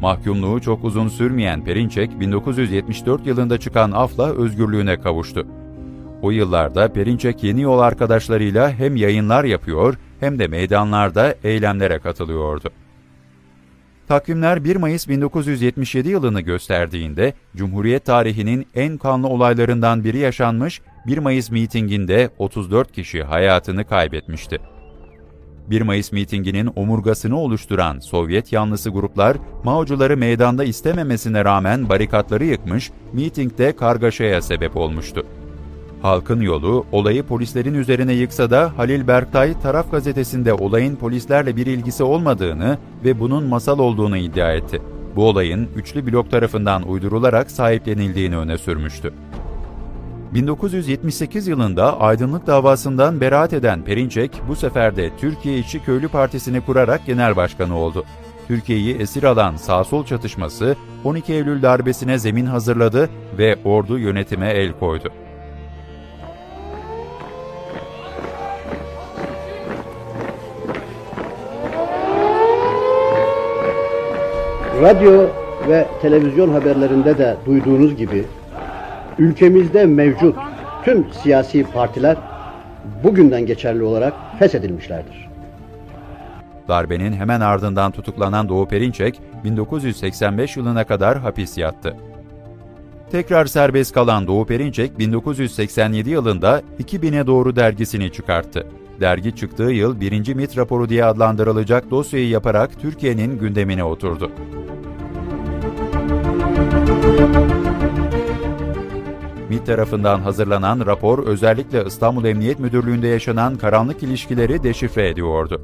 Mahkumluğu 0.00 0.60
çok 0.60 0.84
uzun 0.84 1.08
sürmeyen 1.08 1.64
Perinçek, 1.64 2.20
1974 2.20 3.26
yılında 3.26 3.58
çıkan 3.58 3.92
afla 3.92 4.36
özgürlüğüne 4.36 5.00
kavuştu. 5.00 5.46
O 6.22 6.30
yıllarda 6.30 6.92
Perinçek 6.92 7.44
yeni 7.44 7.60
yol 7.62 7.78
arkadaşlarıyla 7.78 8.70
hem 8.70 8.96
yayınlar 8.96 9.44
yapıyor 9.44 9.94
hem 10.20 10.38
de 10.38 10.46
meydanlarda 10.46 11.34
eylemlere 11.44 11.98
katılıyordu. 11.98 12.70
Takvimler 14.08 14.64
1 14.64 14.76
Mayıs 14.76 15.08
1977 15.08 16.08
yılını 16.08 16.40
gösterdiğinde 16.40 17.34
Cumhuriyet 17.56 18.04
tarihinin 18.04 18.66
en 18.74 18.98
kanlı 18.98 19.28
olaylarından 19.28 20.04
biri 20.04 20.18
yaşanmış 20.18 20.80
1 21.06 21.18
Mayıs 21.18 21.50
mitinginde 21.50 22.30
34 22.38 22.92
kişi 22.92 23.22
hayatını 23.22 23.84
kaybetmişti. 23.84 24.60
1 25.70 25.82
Mayıs 25.82 26.12
mitinginin 26.12 26.70
omurgasını 26.76 27.38
oluşturan 27.38 27.98
Sovyet 27.98 28.52
yanlısı 28.52 28.90
gruplar 28.90 29.36
Maocuları 29.64 30.16
meydanda 30.16 30.64
istememesine 30.64 31.44
rağmen 31.44 31.88
barikatları 31.88 32.44
yıkmış, 32.44 32.90
mitingde 33.12 33.76
kargaşaya 33.76 34.42
sebep 34.42 34.76
olmuştu. 34.76 35.26
Halkın 36.02 36.40
yolu 36.40 36.86
olayı 36.92 37.22
polislerin 37.22 37.74
üzerine 37.74 38.12
yıksa 38.12 38.50
da 38.50 38.72
Halil 38.76 39.06
Berktay 39.06 39.60
taraf 39.60 39.90
gazetesinde 39.90 40.54
olayın 40.54 40.96
polislerle 40.96 41.56
bir 41.56 41.66
ilgisi 41.66 42.02
olmadığını 42.02 42.78
ve 43.04 43.20
bunun 43.20 43.44
masal 43.44 43.78
olduğunu 43.78 44.16
iddia 44.16 44.52
etti. 44.52 44.82
Bu 45.16 45.28
olayın 45.28 45.68
üçlü 45.76 46.06
blok 46.06 46.30
tarafından 46.30 46.88
uydurularak 46.88 47.50
sahiplenildiğini 47.50 48.36
öne 48.36 48.58
sürmüştü. 48.58 49.12
1978 50.34 51.46
yılında 51.46 52.00
aydınlık 52.00 52.46
davasından 52.46 53.20
beraat 53.20 53.52
eden 53.52 53.82
Perinçek 53.82 54.30
bu 54.48 54.56
sefer 54.56 54.96
de 54.96 55.10
Türkiye 55.20 55.58
İşçi 55.58 55.84
Köylü 55.84 56.08
Partisi'ni 56.08 56.60
kurarak 56.60 57.06
genel 57.06 57.36
başkanı 57.36 57.78
oldu. 57.78 58.04
Türkiye'yi 58.48 58.96
esir 58.96 59.22
alan 59.22 59.56
sağ-sol 59.56 60.04
çatışması 60.04 60.76
12 61.04 61.32
Eylül 61.32 61.62
darbesine 61.62 62.18
zemin 62.18 62.46
hazırladı 62.46 63.10
ve 63.38 63.58
ordu 63.64 63.98
yönetime 63.98 64.50
el 64.50 64.72
koydu. 64.72 65.12
Radyo 74.82 75.26
ve 75.68 75.88
televizyon 76.02 76.48
haberlerinde 76.48 77.18
de 77.18 77.36
duyduğunuz 77.46 77.96
gibi 77.96 78.24
ülkemizde 79.18 79.86
mevcut 79.86 80.36
tüm 80.84 81.06
siyasi 81.12 81.64
partiler 81.64 82.16
bugünden 83.04 83.46
geçerli 83.46 83.82
olarak 83.82 84.14
feshedilmişlerdir. 84.38 85.28
Darbenin 86.68 87.12
hemen 87.12 87.40
ardından 87.40 87.92
tutuklanan 87.92 88.48
Doğu 88.48 88.68
Perinçek 88.68 89.20
1985 89.44 90.56
yılına 90.56 90.84
kadar 90.84 91.18
hapis 91.18 91.58
yattı. 91.58 91.96
Tekrar 93.10 93.46
serbest 93.46 93.94
kalan 93.94 94.26
Doğu 94.26 94.46
Perinçek 94.46 94.98
1987 94.98 96.10
yılında 96.10 96.62
2000'e 96.80 97.26
doğru 97.26 97.56
dergisini 97.56 98.12
çıkarttı. 98.12 98.66
Dergi 99.00 99.36
çıktığı 99.36 99.62
yıl 99.62 100.00
1. 100.00 100.34
MIT 100.34 100.56
raporu 100.58 100.88
diye 100.88 101.04
adlandırılacak 101.04 101.90
dosyayı 101.90 102.28
yaparak 102.28 102.80
Türkiye'nin 102.80 103.38
gündemine 103.38 103.84
oturdu. 103.84 104.30
MİT 109.48 109.66
tarafından 109.66 110.20
hazırlanan 110.20 110.86
rapor 110.86 111.26
özellikle 111.26 111.84
İstanbul 111.86 112.24
Emniyet 112.24 112.58
Müdürlüğü'nde 112.58 113.08
yaşanan 113.08 113.56
karanlık 113.56 114.02
ilişkileri 114.02 114.62
deşifre 114.62 115.08
ediyordu. 115.08 115.62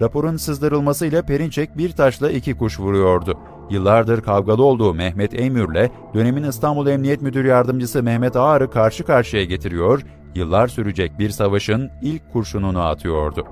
Raporun 0.00 0.36
sızdırılmasıyla 0.36 1.22
Perinçek 1.22 1.78
bir 1.78 1.92
taşla 1.92 2.30
iki 2.30 2.56
kuş 2.56 2.80
vuruyordu. 2.80 3.38
Yıllardır 3.70 4.20
kavgalı 4.20 4.64
olduğu 4.64 4.94
Mehmet 4.94 5.34
Eymür'le 5.34 5.90
dönemin 6.14 6.42
İstanbul 6.42 6.86
Emniyet 6.86 7.22
Müdür 7.22 7.44
Yardımcısı 7.44 8.02
Mehmet 8.02 8.36
Ağar'ı 8.36 8.70
karşı 8.70 9.04
karşıya 9.04 9.44
getiriyor, 9.44 10.02
yıllar 10.34 10.68
sürecek 10.68 11.18
bir 11.18 11.30
savaşın 11.30 11.90
ilk 12.02 12.32
kurşununu 12.32 12.80
atıyordu. 12.80 13.46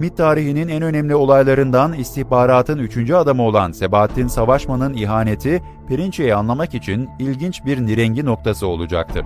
MİT 0.00 0.16
tarihinin 0.16 0.68
en 0.68 0.82
önemli 0.82 1.14
olaylarından 1.14 1.92
istihbaratın 1.92 2.78
üçüncü 2.78 3.14
adamı 3.14 3.42
olan 3.42 3.72
Sebahattin 3.72 4.26
Savaşman'ın 4.26 4.94
ihaneti, 4.94 5.62
Perinçek'i 5.88 6.34
anlamak 6.34 6.74
için 6.74 7.08
ilginç 7.18 7.64
bir 7.64 7.86
nirengi 7.86 8.24
noktası 8.24 8.66
olacaktır. 8.66 9.24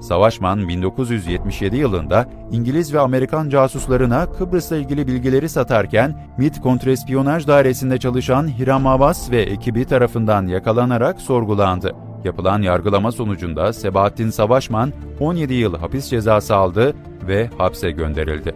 Savaşman 0.00 0.68
1977 0.68 1.76
yılında 1.76 2.28
İngiliz 2.52 2.94
ve 2.94 3.00
Amerikan 3.00 3.48
casuslarına 3.48 4.26
Kıbrıs'la 4.26 4.76
ilgili 4.76 5.06
bilgileri 5.06 5.48
satarken 5.48 6.16
MİT 6.38 6.60
Kontrespiyonaj 6.60 7.46
Dairesi'nde 7.46 7.98
çalışan 7.98 8.58
Hiram 8.58 8.86
Abbas 8.86 9.30
ve 9.30 9.42
ekibi 9.42 9.84
tarafından 9.84 10.46
yakalanarak 10.46 11.20
sorgulandı. 11.20 11.94
Yapılan 12.24 12.62
yargılama 12.62 13.12
sonucunda 13.12 13.72
Sebahattin 13.72 14.30
Savaşman 14.30 14.92
17 15.20 15.54
yıl 15.54 15.76
hapis 15.76 16.10
cezası 16.10 16.56
aldı 16.56 16.94
ve 17.28 17.50
hapse 17.58 17.90
gönderildi. 17.90 18.54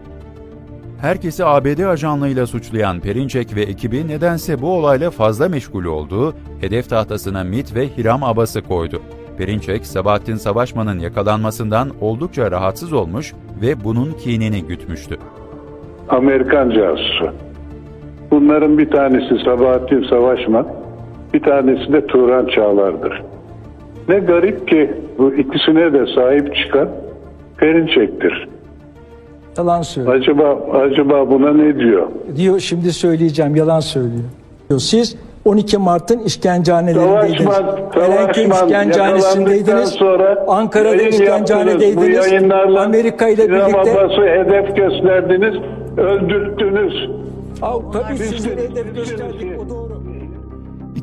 Herkesi 1.01 1.45
ABD 1.45 1.79
ajanlığıyla 1.79 2.47
suçlayan 2.47 3.01
Perinçek 3.01 3.57
ve 3.57 3.63
ekibi 3.63 4.09
nedense 4.09 4.63
bu 4.63 4.73
olayla 4.73 5.11
fazla 5.11 5.49
meşgul 5.49 5.85
oldu, 5.85 6.35
hedef 6.61 6.89
tahtasına 6.89 7.45
MIT 7.45 7.75
ve 7.75 7.89
Hiram 7.89 8.23
Abbas'ı 8.23 8.63
koydu. 8.63 9.03
Perinçek, 9.39 9.87
Sabahattin 9.87 10.37
Savaşman'ın 10.37 10.99
yakalanmasından 10.99 11.89
oldukça 12.01 12.51
rahatsız 12.51 12.93
olmuş 12.93 13.35
ve 13.63 13.85
bunun 13.85 14.13
kinini 14.13 14.63
gütmüştü. 14.63 15.17
Amerikan 16.09 16.71
casusu. 16.71 17.31
Bunların 18.31 18.79
bir 18.79 18.91
tanesi 18.91 19.45
Sabahattin 19.45 20.07
Savaşman, 20.11 20.67
bir 21.35 21.43
tanesi 21.43 21.93
de 21.93 22.07
Turan 22.07 22.47
Çağlar'dır. 22.47 23.23
Ne 24.09 24.19
garip 24.19 24.69
ki 24.69 24.91
bu 25.19 25.35
ikisine 25.35 25.93
de 25.93 26.07
sahip 26.15 26.57
çıkan 26.57 26.89
Perinçek'tir. 27.59 28.49
Yalan 29.59 29.83
söylüyor. 29.83 30.15
Acaba 30.17 30.59
acaba 30.81 31.31
buna 31.31 31.53
ne 31.53 31.79
diyor? 31.79 32.07
Diyor 32.37 32.61
şimdi 32.61 32.93
söyleyeceğim 32.93 33.57
yalan 33.57 33.81
söylüyor. 33.81 34.25
Diyor, 34.69 34.81
Siz 34.81 35.17
12 35.45 35.79
Mart'ın 35.79 36.19
işkencehanelerindeydiniz. 36.19 37.49
Erenköy 37.97 38.45
işkencehanesindeydiniz. 38.49 39.89
sonra 39.89 40.45
Ankara'da 40.49 41.03
işkencehanedeydiniz. 41.03 42.33
Amerika 42.79 43.29
ile 43.29 43.49
birlikte 43.51 43.81
Abbas'ı 43.81 44.23
hedef 44.23 44.77
gösterdiniz, 44.77 45.55
öldürttünüz. 45.97 47.11
Tabii 47.61 48.05
Biz 48.13 48.21
sizlere 48.21 48.57
de- 48.57 48.63
hedef 48.63 48.95
gösterdik 48.97 49.61
o 49.67 49.71
doğru. 49.71 49.86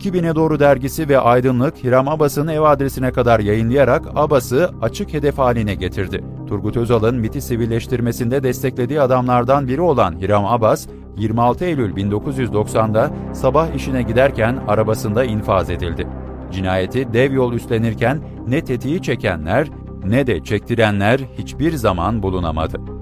2000'e 0.04 0.36
doğru 0.36 0.60
dergisi 0.60 1.10
ve 1.10 1.20
Aydınlık, 1.20 1.84
Hiram 1.84 2.08
Abbas'ın 2.08 2.48
ev 2.48 2.62
adresine 2.62 3.12
kadar 3.12 3.40
yayınlayarak 3.40 4.06
Abbas'ı 4.16 4.70
açık 4.82 5.14
hedef 5.14 5.38
haline 5.38 5.76
getirdi. 5.76 6.24
Turgut 6.48 6.78
Özal'ın 6.78 7.16
MIT'i 7.16 7.42
sivilleştirmesinde 7.42 8.44
desteklediği 8.44 9.02
adamlardan 9.02 9.68
biri 9.68 9.82
olan 9.82 10.22
Hiram 10.22 10.46
Abbas, 10.46 10.88
26 11.18 11.66
Eylül 11.66 11.96
1990'da 11.96 13.12
sabah 13.34 13.76
işine 13.76 14.02
giderken 14.02 14.60
arabasında 14.68 15.24
infaz 15.24 15.70
edildi. 15.70 16.08
Cinayeti 16.52 17.14
dev 17.14 17.34
yol 17.34 17.54
üstlenirken 17.54 18.20
ne 18.48 18.64
tetiği 18.64 19.02
çekenler 19.02 19.68
ne 20.06 20.28
de 20.28 20.44
çektirenler 20.44 21.20
hiçbir 21.38 21.74
zaman 21.74 22.24
bulunamadı. 22.24 22.94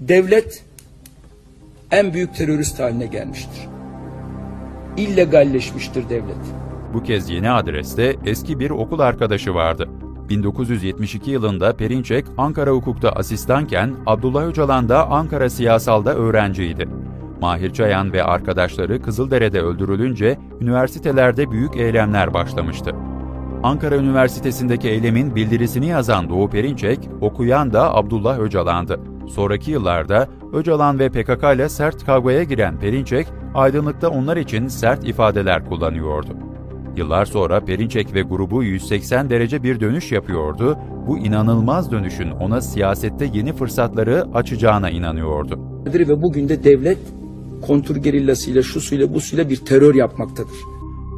devlet 0.00 0.64
en 1.90 2.14
büyük 2.14 2.34
terörist 2.34 2.80
haline 2.80 3.06
gelmiştir. 3.06 3.68
İllegalleşmiştir 4.96 6.08
devlet. 6.08 6.36
Bu 6.94 7.02
kez 7.02 7.30
yeni 7.30 7.50
adreste 7.50 8.16
eski 8.26 8.60
bir 8.60 8.70
okul 8.70 8.98
arkadaşı 8.98 9.54
vardı. 9.54 9.88
1972 10.28 11.30
yılında 11.30 11.76
Perinçek 11.76 12.24
Ankara 12.38 12.70
Hukuk'ta 12.70 13.12
asistanken 13.12 13.94
Abdullah 14.06 14.46
Öcalan 14.46 14.88
da 14.88 15.10
Ankara 15.10 15.50
Siyasal'da 15.50 16.14
öğrenciydi. 16.14 16.88
Mahir 17.40 17.72
Çayan 17.72 18.12
ve 18.12 18.24
arkadaşları 18.24 19.02
Kızıldere'de 19.02 19.60
öldürülünce 19.60 20.38
üniversitelerde 20.60 21.50
büyük 21.50 21.76
eylemler 21.76 22.34
başlamıştı. 22.34 22.94
Ankara 23.62 23.96
Üniversitesi'ndeki 23.96 24.88
eylemin 24.88 25.34
bildirisini 25.34 25.86
yazan 25.86 26.28
Doğu 26.28 26.50
Perinçek, 26.50 26.98
okuyan 27.20 27.72
da 27.72 27.94
Abdullah 27.94 28.38
Öcalan'dı. 28.38 29.00
Sonraki 29.28 29.70
yıllarda 29.70 30.28
Öcalan 30.52 30.98
ve 30.98 31.08
PKK 31.08 31.54
ile 31.54 31.68
sert 31.68 32.06
kavgaya 32.06 32.42
giren 32.42 32.80
Perinçek, 32.80 33.26
aydınlıkta 33.54 34.08
onlar 34.08 34.36
için 34.36 34.68
sert 34.68 35.08
ifadeler 35.08 35.68
kullanıyordu. 35.68 36.36
Yıllar 36.96 37.24
sonra 37.24 37.60
Perinçek 37.60 38.14
ve 38.14 38.22
grubu 38.22 38.62
180 38.62 39.30
derece 39.30 39.62
bir 39.62 39.80
dönüş 39.80 40.12
yapıyordu. 40.12 40.78
Bu 41.06 41.18
inanılmaz 41.18 41.90
dönüşün 41.90 42.30
ona 42.30 42.60
siyasette 42.60 43.30
yeni 43.34 43.52
fırsatları 43.52 44.26
açacağına 44.34 44.90
inanıyordu. 44.90 45.58
Ve 45.86 46.22
bugün 46.22 46.48
de 46.48 46.64
devlet 46.64 46.98
kontur 47.66 47.96
gerillasıyla, 47.96 48.62
şusuyla, 48.62 49.14
busuyla 49.14 49.50
bir 49.50 49.56
terör 49.56 49.94
yapmaktadır. 49.94 50.56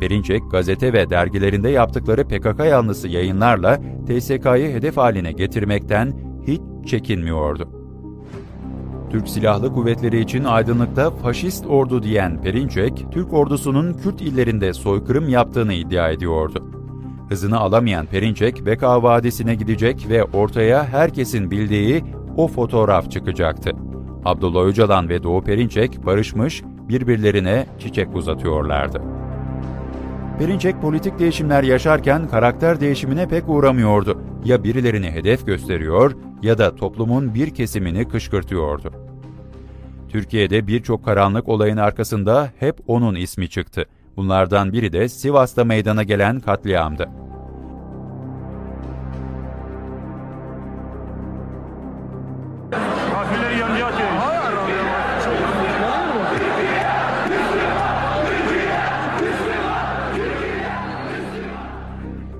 Perinçek, 0.00 0.42
gazete 0.50 0.92
ve 0.92 1.10
dergilerinde 1.10 1.68
yaptıkları 1.68 2.24
PKK 2.24 2.64
yanlısı 2.70 3.08
yayınlarla 3.08 3.80
TSK'yı 4.06 4.72
hedef 4.72 4.96
haline 4.96 5.32
getirmekten 5.32 6.12
hiç 6.46 6.60
çekinmiyordu. 6.86 7.81
Türk 9.12 9.28
Silahlı 9.28 9.72
Kuvvetleri 9.72 10.20
için 10.20 10.44
aydınlıkta 10.44 11.10
faşist 11.10 11.66
ordu 11.66 12.02
diyen 12.02 12.42
Perinçek, 12.42 13.06
Türk 13.12 13.32
ordusunun 13.32 13.92
Kürt 13.92 14.20
illerinde 14.20 14.72
soykırım 14.72 15.28
yaptığını 15.28 15.72
iddia 15.72 16.10
ediyordu. 16.10 16.64
Hızını 17.28 17.58
alamayan 17.58 18.06
Perinçek, 18.06 18.66
Beka 18.66 19.02
Vadisi'ne 19.02 19.54
gidecek 19.54 20.06
ve 20.08 20.24
ortaya 20.24 20.84
herkesin 20.84 21.50
bildiği 21.50 22.04
o 22.36 22.48
fotoğraf 22.48 23.10
çıkacaktı. 23.10 23.70
Abdullah 24.24 24.64
Öcalan 24.64 25.08
ve 25.08 25.22
Doğu 25.22 25.44
Perinçek 25.44 26.06
barışmış, 26.06 26.62
birbirlerine 26.88 27.66
çiçek 27.78 28.16
uzatıyorlardı. 28.16 29.02
Perinçek 30.38 30.80
politik 30.82 31.18
değişimler 31.18 31.62
yaşarken 31.62 32.28
karakter 32.28 32.80
değişimine 32.80 33.28
pek 33.28 33.48
uğramıyordu. 33.48 34.18
Ya 34.44 34.64
birilerini 34.64 35.10
hedef 35.10 35.46
gösteriyor 35.46 36.12
ya 36.42 36.58
da 36.58 36.76
toplumun 36.76 37.34
bir 37.34 37.54
kesimini 37.54 38.08
kışkırtıyordu. 38.08 39.01
Türkiye'de 40.12 40.66
birçok 40.66 41.04
karanlık 41.04 41.48
olayın 41.48 41.76
arkasında 41.76 42.52
hep 42.58 42.76
onun 42.86 43.14
ismi 43.14 43.48
çıktı. 43.48 43.84
Bunlardan 44.16 44.72
biri 44.72 44.92
de 44.92 45.08
Sivas'ta 45.08 45.64
meydana 45.64 46.02
gelen 46.02 46.40
katliamdı. 46.40 47.08
Kafileri 53.12 53.58
yancı 53.58 53.86
atıyor. 53.86 54.08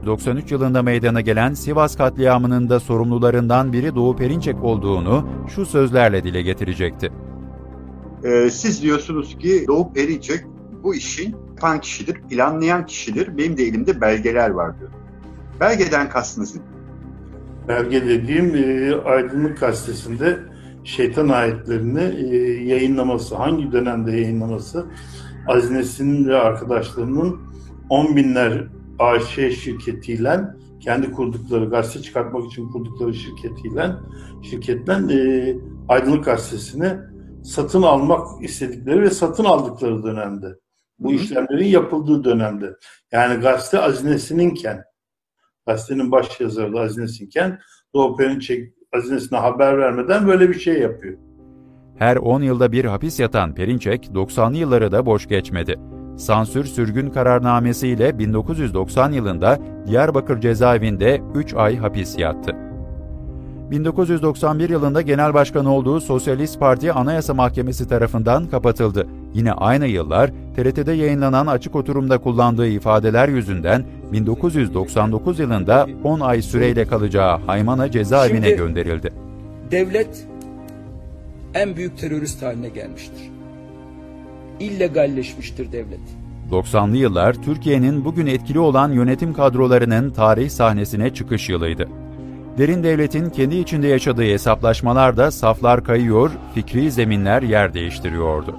93 0.07 0.53
yılında 0.53 0.83
meydana 0.83 1.21
gelen 1.21 1.55
Sivas 1.55 1.97
katliamının 1.97 2.69
da 2.69 2.81
sorumlularından 2.81 3.73
biri 3.73 3.95
Doğu 3.95 4.17
Perinçek 4.17 4.65
olduğunu 4.65 5.29
şu 5.49 5.67
sözlerle 5.67 6.25
dile 6.25 6.43
getirecekti. 6.43 7.13
Ee, 8.25 8.51
siz 8.51 8.83
diyorsunuz 8.83 9.39
ki 9.39 9.65
Doğu 9.69 9.93
Perinçek 9.93 10.45
bu 10.83 10.95
işin 10.95 11.37
yapan 11.63 11.81
kişidir, 11.81 12.15
planlayan 12.31 12.87
kişidir. 12.87 13.39
Benim 13.39 13.57
de 13.57 13.63
elimde 13.63 14.01
belgeler 14.01 14.51
var 14.51 14.79
diyor. 14.79 14.91
Belgeden 15.61 16.09
kastınız 16.09 16.57
ne? 16.57 16.63
Belge 17.69 18.07
dediğim 18.07 18.55
e, 18.55 18.95
Aydınlık 19.05 19.61
Gazetesi'nde 19.61 20.39
şeytan 20.85 21.29
ayetlerini 21.29 22.03
e, 22.03 22.37
yayınlaması, 22.65 23.37
hangi 23.37 23.73
dönemde 23.73 24.13
yayınlaması? 24.13 24.87
Aziz 25.49 25.71
Nesin'in 25.71 26.29
ve 26.29 26.37
arkadaşlarının 26.37 27.41
10 27.89 28.17
binler 28.17 28.69
AŞ 28.99 29.35
şirketiyle 29.35 30.41
kendi 30.81 31.13
kurdukları, 31.13 31.71
gazete 31.71 32.03
çıkartmak 32.03 32.47
için 32.47 32.69
kurdukları 32.69 33.15
şirketiyle 33.15 33.91
şirketten 34.43 35.09
e, 35.09 35.55
Aydınlık 35.89 36.25
Gazetesi'ni 36.25 36.93
satın 37.45 37.83
almak 37.83 38.45
istedikleri 38.45 39.03
ve 39.03 39.11
satın 39.11 39.45
aldıkları 39.45 40.03
dönemde. 40.03 40.47
Bu 40.99 41.09
Hı 41.09 41.13
hı. 41.13 41.17
işlemlerin 41.17 41.69
yapıldığı 41.69 42.25
dönemde. 42.25 42.71
Yani 43.13 43.41
gazete 43.41 43.79
Aziz 43.79 44.05
Nesin'inken, 44.05 44.85
gazetenin 45.67 46.13
baş 46.13 46.41
yazarı 46.41 46.73
da 46.73 46.81
Aziz 46.81 46.99
Nesin'ken 46.99 47.59
Doğu 47.95 48.17
Perinçek 48.17 48.73
Aziz 48.97 49.11
Nesin'e 49.11 49.39
haber 49.39 49.79
vermeden 49.79 50.27
böyle 50.27 50.49
bir 50.49 50.61
şey 50.61 50.81
yapıyor. 50.81 51.19
Her 51.99 52.17
10 52.17 52.43
yılda 52.43 52.73
bir 52.73 52.85
hapis 52.85 53.21
yatan 53.21 53.55
Perinçek, 53.55 54.05
90'lı 54.05 54.57
yılları 54.57 54.93
da 54.93 55.07
boş 55.07 55.29
geçmedi. 55.29 55.77
Sansür 56.17 56.65
sürgün 56.65 57.11
kararnamesiyle 57.11 58.19
1990 58.19 59.13
yılında 59.13 59.59
Diyarbakır 59.87 60.41
cezaevinde 60.41 61.23
3 61.35 61.55
ay 61.55 61.77
hapis 61.77 62.19
yattı. 62.19 62.72
1991 63.73 64.71
yılında 64.71 65.03
genel 65.03 65.35
başkan 65.35 65.65
olduğu 65.65 66.01
Sosyalist 66.01 66.61
Parti 66.61 66.93
Anayasa 66.93 67.35
Mahkemesi 67.35 67.89
tarafından 67.89 68.47
kapatıldı. 68.47 69.07
Yine 69.35 69.53
aynı 69.53 69.87
yıllar 69.87 70.31
TRT'de 70.57 70.93
yayınlanan 70.93 71.47
açık 71.47 71.77
oturumda 71.77 72.19
kullandığı 72.19 72.67
ifadeler 72.67 73.29
yüzünden 73.29 73.85
1999 74.13 75.39
yılında 75.39 75.87
10 76.05 76.21
ay 76.21 76.43
süreyle 76.43 76.85
kalacağı 76.85 77.39
Haymana 77.39 77.91
cezaevine 77.91 78.47
Şimdi- 78.47 78.57
gönderildi. 78.57 79.11
Devlet 79.71 80.27
en 81.55 81.77
büyük 81.77 81.99
terörist 81.99 82.43
haline 82.43 82.69
gelmiştir. 82.69 83.31
İllegalleşmiştir 84.61 85.73
devlet. 85.73 86.01
90'lı 86.51 86.97
yıllar 86.97 87.35
Türkiye'nin 87.35 88.05
bugün 88.05 88.27
etkili 88.27 88.59
olan 88.59 88.93
yönetim 88.93 89.33
kadrolarının 89.33 90.11
tarih 90.11 90.51
sahnesine 90.51 91.15
çıkış 91.15 91.49
yılıydı. 91.49 91.89
Derin 92.59 92.83
devletin 92.83 93.31
kendi 93.31 93.57
içinde 93.57 93.87
yaşadığı 93.87 94.23
hesaplaşmalarda 94.23 95.31
saflar 95.31 95.85
kayıyor, 95.85 96.31
fikri 96.55 96.93
zeminler 96.93 97.43
yer 97.43 97.75
değiştiriyordu. 97.75 98.57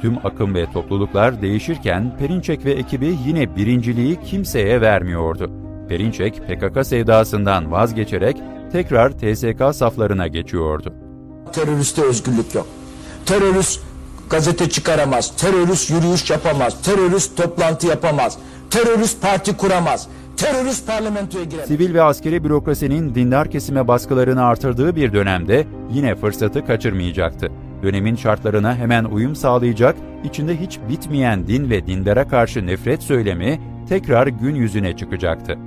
Tüm 0.00 0.26
akım 0.26 0.54
ve 0.54 0.72
topluluklar 0.72 1.42
değişirken 1.42 2.16
Perinçek 2.18 2.64
ve 2.64 2.72
ekibi 2.72 3.16
yine 3.26 3.56
birinciliği 3.56 4.20
kimseye 4.20 4.80
vermiyordu. 4.80 5.50
Perinçek 5.88 6.34
PKK 6.34 6.86
sevdasından 6.86 7.72
vazgeçerek 7.72 8.36
tekrar 8.72 9.10
TSK 9.10 9.76
saflarına 9.78 10.26
geçiyordu. 10.26 10.94
Teröriste 11.52 12.02
özgürlük 12.02 12.54
yok. 12.54 12.66
Terörist 13.26 13.80
gazete 14.30 14.68
çıkaramaz. 14.68 15.36
Terörist 15.36 15.90
yürüyüş 15.90 16.30
yapamaz. 16.30 16.82
Terörist 16.82 17.36
toplantı 17.36 17.86
yapamaz. 17.86 18.38
Terörist 18.70 19.22
parti 19.22 19.56
kuramaz. 19.56 20.08
Terörist 20.36 20.86
parlamentoya 20.86 21.44
giremez. 21.44 21.68
Sivil 21.68 21.94
ve 21.94 22.02
askeri 22.02 22.44
bürokrasinin 22.44 23.14
dindar 23.14 23.50
kesime 23.50 23.88
baskılarını 23.88 24.44
artırdığı 24.44 24.96
bir 24.96 25.12
dönemde 25.12 25.66
yine 25.92 26.14
fırsatı 26.14 26.66
kaçırmayacaktı. 26.66 27.52
Dönemin 27.82 28.16
şartlarına 28.16 28.76
hemen 28.76 29.04
uyum 29.04 29.36
sağlayacak, 29.36 29.96
içinde 30.24 30.60
hiç 30.60 30.78
bitmeyen 30.88 31.46
din 31.46 31.70
ve 31.70 31.86
dindara 31.86 32.28
karşı 32.28 32.66
nefret 32.66 33.02
söylemi 33.02 33.60
tekrar 33.88 34.26
gün 34.26 34.54
yüzüne 34.54 34.96
çıkacaktı. 34.96 35.58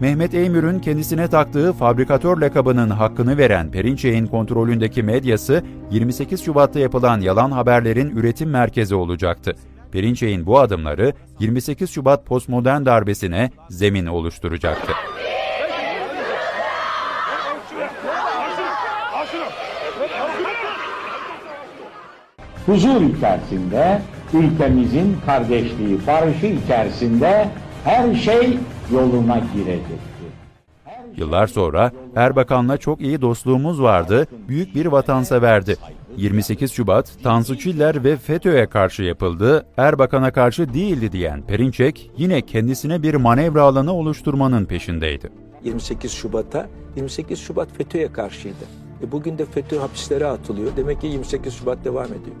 Mehmet 0.00 0.34
Eymür'ün 0.34 0.78
kendisine 0.78 1.28
taktığı 1.28 1.72
fabrikatör 1.72 2.36
lakabının 2.36 2.90
hakkını 2.90 3.38
veren 3.38 3.70
Perinçek'in 3.70 4.26
kontrolündeki 4.26 5.02
medyası 5.02 5.62
28 5.90 6.44
Şubat'ta 6.44 6.78
yapılan 6.78 7.20
yalan 7.20 7.50
haberlerin 7.50 8.16
üretim 8.16 8.50
merkezi 8.50 8.94
olacaktı. 8.94 9.56
Perinçek'in 9.92 10.46
bu 10.46 10.60
adımları 10.60 11.12
28 11.40 11.90
Şubat 11.90 12.26
postmodern 12.26 12.84
darbesine 12.84 13.50
zemin 13.70 14.06
oluşturacaktı. 14.06 14.92
huzur 22.66 23.16
içerisinde, 23.16 24.02
ülkemizin 24.34 25.16
kardeşliği, 25.26 25.98
barışı 26.06 26.46
içerisinde 26.46 27.48
her 27.84 28.14
şey 28.14 28.58
yoluna 28.92 29.42
girecektir. 29.54 29.98
Yıllar 31.16 31.46
sonra 31.46 31.92
Erbakan'la 32.16 32.76
çok 32.76 33.00
iyi 33.00 33.20
dostluğumuz 33.20 33.82
vardı, 33.82 34.26
büyük 34.48 34.74
bir 34.74 34.86
vatanseverdi. 34.86 35.76
28 36.16 36.72
Şubat, 36.72 37.12
Tansu 37.22 37.58
Çiller 37.58 38.04
ve 38.04 38.16
FETÖ'ye 38.16 38.66
karşı 38.66 39.02
yapıldı, 39.02 39.66
Erbakan'a 39.76 40.32
karşı 40.32 40.74
değildi 40.74 41.12
diyen 41.12 41.42
Perinçek, 41.42 42.10
yine 42.16 42.42
kendisine 42.42 43.02
bir 43.02 43.14
manevra 43.14 43.62
alanı 43.62 43.92
oluşturmanın 43.92 44.64
peşindeydi. 44.64 45.30
28 45.64 46.12
Şubat'a 46.12 46.68
28 46.96 47.38
Şubat 47.38 47.68
FETÖ'ye 47.78 48.12
karşıydı. 48.12 48.64
E 49.02 49.12
bugün 49.12 49.38
de 49.38 49.44
FETÖ 49.44 49.78
hapislere 49.78 50.26
atılıyor. 50.26 50.72
Demek 50.76 51.00
ki 51.00 51.06
28 51.06 51.54
Şubat 51.54 51.84
devam 51.84 52.06
ediyor. 52.06 52.36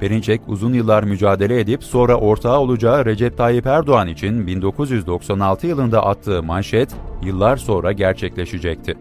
Perinçek 0.00 0.40
uzun 0.46 0.72
yıllar 0.72 1.02
mücadele 1.02 1.60
edip 1.60 1.84
sonra 1.84 2.14
ortağı 2.14 2.58
olacağı 2.58 3.04
Recep 3.04 3.36
Tayyip 3.36 3.66
Erdoğan 3.66 4.08
için 4.08 4.46
1996 4.46 5.66
yılında 5.66 6.06
attığı 6.06 6.42
manşet 6.42 6.94
yıllar 7.22 7.56
sonra 7.56 7.92
gerçekleşecekti. 7.92 8.96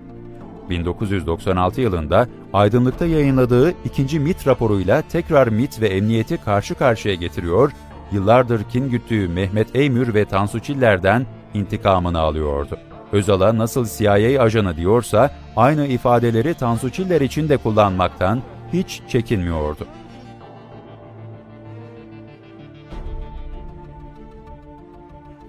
1996 0.69 1.81
yılında 1.81 2.27
Aydınlık'ta 2.53 3.05
yayınladığı 3.05 3.73
ikinci 3.85 4.19
MIT 4.19 4.47
raporuyla 4.47 5.01
tekrar 5.01 5.47
MIT 5.47 5.81
ve 5.81 5.87
emniyeti 5.87 6.37
karşı 6.37 6.75
karşıya 6.75 7.15
getiriyor, 7.15 7.71
yıllardır 8.11 8.63
kin 8.63 8.89
güttüğü 8.89 9.27
Mehmet 9.27 9.75
Eymür 9.75 10.13
ve 10.13 10.25
Tansu 10.25 10.59
Çiller'den 10.59 11.25
intikamını 11.53 12.19
alıyordu. 12.19 12.77
Özal'a 13.11 13.57
nasıl 13.57 13.85
CIA 13.85 14.43
ajanı 14.43 14.77
diyorsa 14.77 15.31
aynı 15.55 15.87
ifadeleri 15.87 16.53
Tansu 16.53 16.89
Çiller 16.89 17.21
için 17.21 17.49
de 17.49 17.57
kullanmaktan 17.57 18.41
hiç 18.73 19.01
çekinmiyordu. 19.07 19.87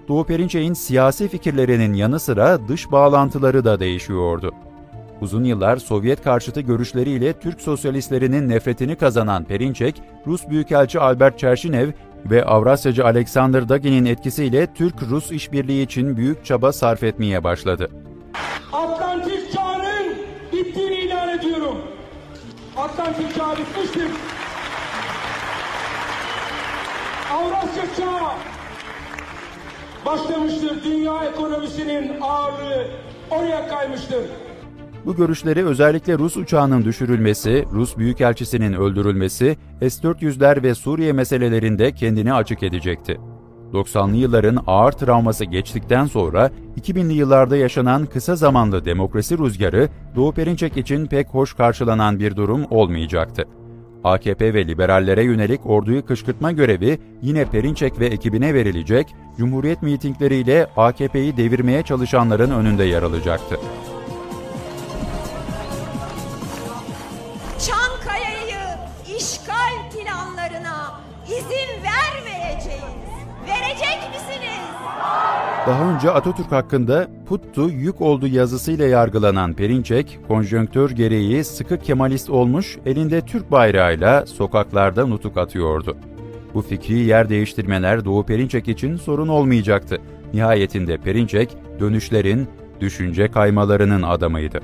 Doğu 0.09 0.23
Perinçek'in 0.23 0.73
siyasi 0.73 1.27
fikirlerinin 1.27 1.93
yanı 1.93 2.19
sıra 2.19 2.67
dış 2.67 2.91
bağlantıları 2.91 3.65
da 3.65 3.79
değişiyordu. 3.79 4.53
Uzun 5.21 5.43
yıllar 5.43 5.77
Sovyet 5.77 6.23
karşıtı 6.23 6.61
görüşleriyle 6.61 7.33
Türk 7.33 7.61
sosyalistlerinin 7.61 8.49
nefretini 8.49 8.95
kazanan 8.95 9.43
Perinçek, 9.43 10.01
Rus 10.27 10.49
Büyükelçi 10.49 10.99
Albert 10.99 11.39
Çerşinev 11.39 11.91
ve 12.25 12.45
Avrasyacı 12.45 13.05
Alexander 13.05 13.69
Dagin'in 13.69 14.05
etkisiyle 14.05 14.73
Türk-Rus 14.73 15.31
işbirliği 15.31 15.83
için 15.83 16.17
büyük 16.17 16.45
çaba 16.45 16.73
sarf 16.73 17.03
etmeye 17.03 17.43
başladı. 17.43 17.89
Atlantik 18.73 19.53
çağının 19.53 20.15
bittiğini 20.53 20.95
ilan 20.95 21.29
ediyorum. 21.29 21.77
Atlantik 22.77 23.35
çağı 23.35 23.57
bitmiştir. 23.57 24.07
Avrasya 27.33 27.83
çağı 27.97 28.58
başlamıştır. 30.09 30.83
Dünya 30.83 31.25
ekonomisinin 31.25 32.11
ağırlığı 32.21 32.87
oraya 33.31 33.67
kaymıştır. 33.67 34.21
Bu 35.05 35.15
görüşleri 35.15 35.65
özellikle 35.65 36.17
Rus 36.17 36.37
uçağının 36.37 36.85
düşürülmesi, 36.85 37.65
Rus 37.73 37.97
büyükelçisinin 37.97 38.73
öldürülmesi, 38.73 39.57
S-400'ler 39.81 40.63
ve 40.63 40.75
Suriye 40.75 41.13
meselelerinde 41.13 41.91
kendini 41.91 42.33
açık 42.33 42.63
edecekti. 42.63 43.17
90'lı 43.73 44.15
yılların 44.15 44.63
ağır 44.67 44.91
travması 44.91 45.45
geçtikten 45.45 46.05
sonra 46.05 46.51
2000'li 46.81 47.13
yıllarda 47.13 47.57
yaşanan 47.57 48.05
kısa 48.05 48.35
zamanlı 48.35 48.85
demokrasi 48.85 49.37
rüzgarı 49.37 49.89
Doğu 50.15 50.31
Perinçek 50.31 50.77
için 50.77 51.05
pek 51.05 51.27
hoş 51.27 51.53
karşılanan 51.53 52.19
bir 52.19 52.35
durum 52.35 52.65
olmayacaktı. 52.69 53.58
AKP 54.03 54.53
ve 54.53 54.67
liberallere 54.67 55.23
yönelik 55.23 55.65
orduyu 55.65 56.05
kışkırtma 56.05 56.51
görevi 56.51 56.99
yine 57.21 57.45
Perinçek 57.45 57.99
ve 57.99 58.05
ekibine 58.05 58.53
verilecek, 58.53 59.15
Cumhuriyet 59.37 59.81
mitingleriyle 59.81 60.67
AKP'yi 60.77 61.37
devirmeye 61.37 61.83
çalışanların 61.83 62.51
önünde 62.51 62.83
yer 62.83 63.03
alacaktı. 63.03 63.59
Çankaya'yı 67.67 68.77
işgal 69.17 69.91
planlarına 69.91 71.01
izin 71.27 71.83
vermeyeceğiz. 71.83 72.83
Verecek 73.47 73.99
misiniz? 74.13 74.59
Daha 75.69 75.93
önce 75.93 76.11
Atatürk 76.11 76.51
hakkında 76.51 77.07
puttu 77.25 77.69
yük 77.69 78.01
oldu 78.01 78.27
yazısıyla 78.27 78.87
yargılanan 78.87 79.53
Perinçek, 79.53 80.19
konjonktür 80.27 80.91
gereği 80.91 81.43
sıkı 81.43 81.77
Kemalist 81.77 82.29
olmuş, 82.29 82.77
elinde 82.85 83.21
Türk 83.21 83.51
bayrağıyla 83.51 84.25
sokaklarda 84.25 85.07
nutuk 85.07 85.37
atıyordu. 85.37 85.97
Bu 86.53 86.61
fikri 86.61 86.93
yer 86.93 87.29
değiştirmeler 87.29 88.05
Doğu 88.05 88.25
Perinçek 88.25 88.67
için 88.67 88.95
sorun 88.95 89.27
olmayacaktı. 89.27 89.97
Nihayetinde 90.33 90.97
Perinçek, 90.97 91.57
dönüşlerin, 91.79 92.47
düşünce 92.79 93.27
kaymalarının 93.27 94.01
adamıydı. 94.01 94.59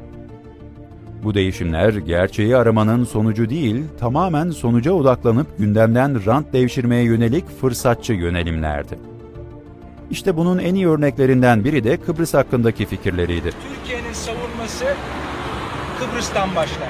Bu 1.23 1.33
değişimler 1.33 1.93
gerçeği 1.93 2.57
aramanın 2.57 3.03
sonucu 3.03 3.49
değil, 3.49 3.83
tamamen 3.99 4.49
sonuca 4.49 4.91
odaklanıp 4.91 5.57
gündemden 5.57 6.25
rant 6.25 6.53
devşirmeye 6.53 7.03
yönelik 7.03 7.49
fırsatçı 7.61 8.13
yönelimlerdi. 8.13 9.14
İşte 10.11 10.37
bunun 10.37 10.57
en 10.57 10.75
iyi 10.75 10.87
örneklerinden 10.87 11.63
biri 11.63 11.83
de 11.83 11.97
Kıbrıs 11.97 12.33
hakkındaki 12.33 12.85
fikirleriydi. 12.85 13.51
Türkiye'nin 13.51 14.13
savunması 14.13 14.85
Kıbrıs'tan 15.99 16.55
başlar. 16.55 16.89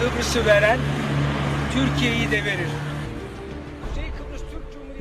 Kıbrıs'ı 0.00 0.46
veren 0.46 0.78
Türkiye'yi 1.74 2.30
de 2.30 2.44
verir. 2.44 2.68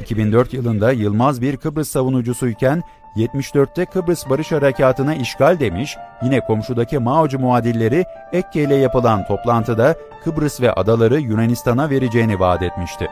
2004 0.01 0.53
yılında 0.53 0.91
Yılmaz 0.91 1.41
bir 1.41 1.57
Kıbrıs 1.57 1.89
savunucusuyken 1.89 2.83
74'te 3.15 3.85
Kıbrıs 3.85 4.29
Barış 4.29 4.51
Harekatı'na 4.51 5.15
işgal 5.15 5.59
demiş, 5.59 5.97
yine 6.23 6.39
komşudaki 6.39 6.99
Mao'cu 6.99 7.39
muadilleri 7.39 8.05
Ekke 8.33 8.63
ile 8.63 8.75
yapılan 8.75 9.27
toplantıda 9.27 9.95
Kıbrıs 10.23 10.61
ve 10.61 10.71
adaları 10.71 11.19
Yunanistan'a 11.19 11.89
vereceğini 11.89 12.39
vaat 12.39 12.61
etmişti. 12.61 13.07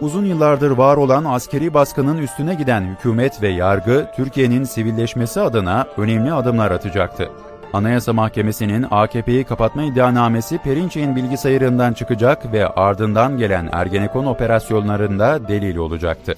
Uzun 0.00 0.24
yıllardır 0.24 0.70
var 0.70 0.96
olan 0.96 1.24
askeri 1.24 1.74
baskının 1.74 2.18
üstüne 2.18 2.54
giden 2.54 2.82
hükümet 2.82 3.42
ve 3.42 3.48
yargı, 3.48 4.10
Türkiye'nin 4.16 4.64
sivilleşmesi 4.64 5.40
adına 5.40 5.86
önemli 5.96 6.32
adımlar 6.32 6.70
atacaktı. 6.70 7.30
Anayasa 7.72 8.12
Mahkemesi'nin 8.12 8.86
AKP'yi 8.90 9.44
kapatma 9.44 9.82
iddianamesi 9.82 10.58
Perinçek'in 10.58 11.16
bilgisayarından 11.16 11.92
çıkacak 11.92 12.52
ve 12.52 12.66
ardından 12.66 13.38
gelen 13.38 13.68
Ergenekon 13.72 14.26
operasyonlarında 14.26 15.48
delil 15.48 15.76
olacaktı. 15.76 16.34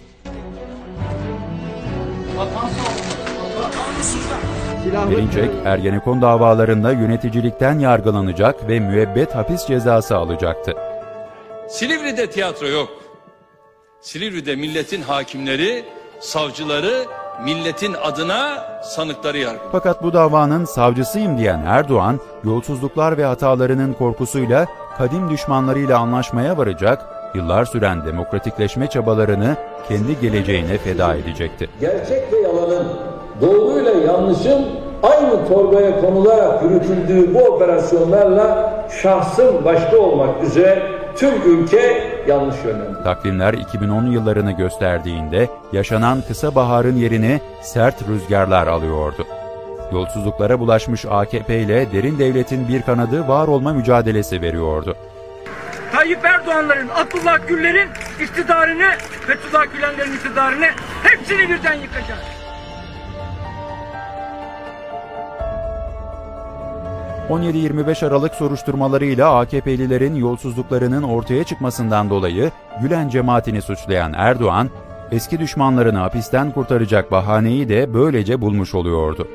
Perinçek, 5.11 5.51
Ergenekon 5.65 6.23
davalarında 6.23 6.93
yöneticilikten 6.93 7.79
yargılanacak 7.79 8.69
ve 8.69 8.81
müebbet 8.81 9.35
hapis 9.35 9.67
cezası 9.67 10.17
alacaktı. 10.17 10.75
Silivri'de 11.69 12.31
tiyatro 12.31 12.67
yok. 12.67 13.00
Silivri'de 14.03 14.57
milletin 14.57 15.03
hakimleri, 15.03 15.85
savcıları, 16.21 17.05
milletin 17.45 17.95
adına 18.03 18.65
sanıkları 18.83 19.39
yargılıyor. 19.39 19.73
Fakat 19.73 20.03
bu 20.03 20.13
davanın 20.13 20.65
savcısıyım 20.65 21.39
diyen 21.39 21.63
Erdoğan, 21.67 22.21
yolsuzluklar 22.45 23.19
ve 23.19 23.25
hatalarının 23.25 23.93
korkusuyla 23.93 24.67
kadim 24.99 25.31
düşmanlarıyla 25.31 25.99
anlaşmaya 25.99 26.59
varacak, 26.59 27.07
yıllar 27.35 27.65
süren 27.65 28.07
demokratikleşme 28.07 28.87
çabalarını 28.87 29.57
kendi 29.89 30.21
geleceğine 30.21 30.79
feda 30.79 31.15
edecekti. 31.15 31.69
Gerçek 31.81 32.33
ve 32.33 32.39
yalanın, 32.39 32.89
doğruyla 33.41 33.93
yanlışın 33.93 34.67
aynı 35.03 35.49
torbaya 35.49 36.01
konularak 36.01 36.63
yürütüldüğü 36.63 37.35
bu 37.35 37.39
operasyonlarla 37.39 38.73
şahsım 39.03 39.65
başta 39.65 39.99
olmak 39.99 40.45
üzere 40.45 40.83
tüm 41.17 41.43
ülke 41.47 42.10
yanlış 42.31 42.57
yönlendi. 42.65 43.05
Takvimler 43.05 43.55
2010 43.55 44.07
yıllarını 44.07 44.53
gösterdiğinde 44.53 45.49
yaşanan 45.73 46.23
kısa 46.29 46.55
baharın 46.55 46.97
yerini 46.97 47.41
sert 47.63 48.09
rüzgarlar 48.09 48.67
alıyordu. 48.67 49.27
Yolsuzluklara 49.93 50.61
bulaşmış 50.61 51.05
AKP 51.05 51.59
ile 51.59 51.93
derin 51.93 52.19
devletin 52.19 52.69
bir 52.69 52.83
kanadı 52.83 53.29
var 53.29 53.49
olma 53.49 53.73
mücadelesi 53.73 54.43
veriyordu. 54.43 54.97
Tayyip 55.93 56.25
Erdoğan'ların, 56.25 56.89
Abdullah 56.89 57.49
Gül'lerin 57.49 57.89
iktidarını, 58.23 58.91
Fethullah 59.27 59.67
Gülenlerin 59.73 60.13
iktidarını 60.13 60.67
hepsini 61.03 61.49
birden 61.49 61.75
yıkacağız. 61.75 62.40
...17-25 67.31 68.07
Aralık 68.07 68.35
soruşturmalarıyla 68.35 69.39
AKP'lilerin 69.39 70.15
yolsuzluklarının 70.15 71.03
ortaya 71.03 71.45
çıkmasından 71.45 72.11
dolayı 72.11 72.51
Gülen 72.83 73.09
cemaatini 73.09 73.63
suçlayan 73.63 74.13
Erdoğan, 74.13 74.71
eski 75.11 75.39
düşmanlarını 75.39 75.99
hapisten 75.99 76.51
kurtaracak 76.53 77.11
bahaneyi 77.11 77.69
de 77.69 77.95
böylece 77.95 78.41
bulmuş 78.41 78.75
oluyordu. 78.75 79.29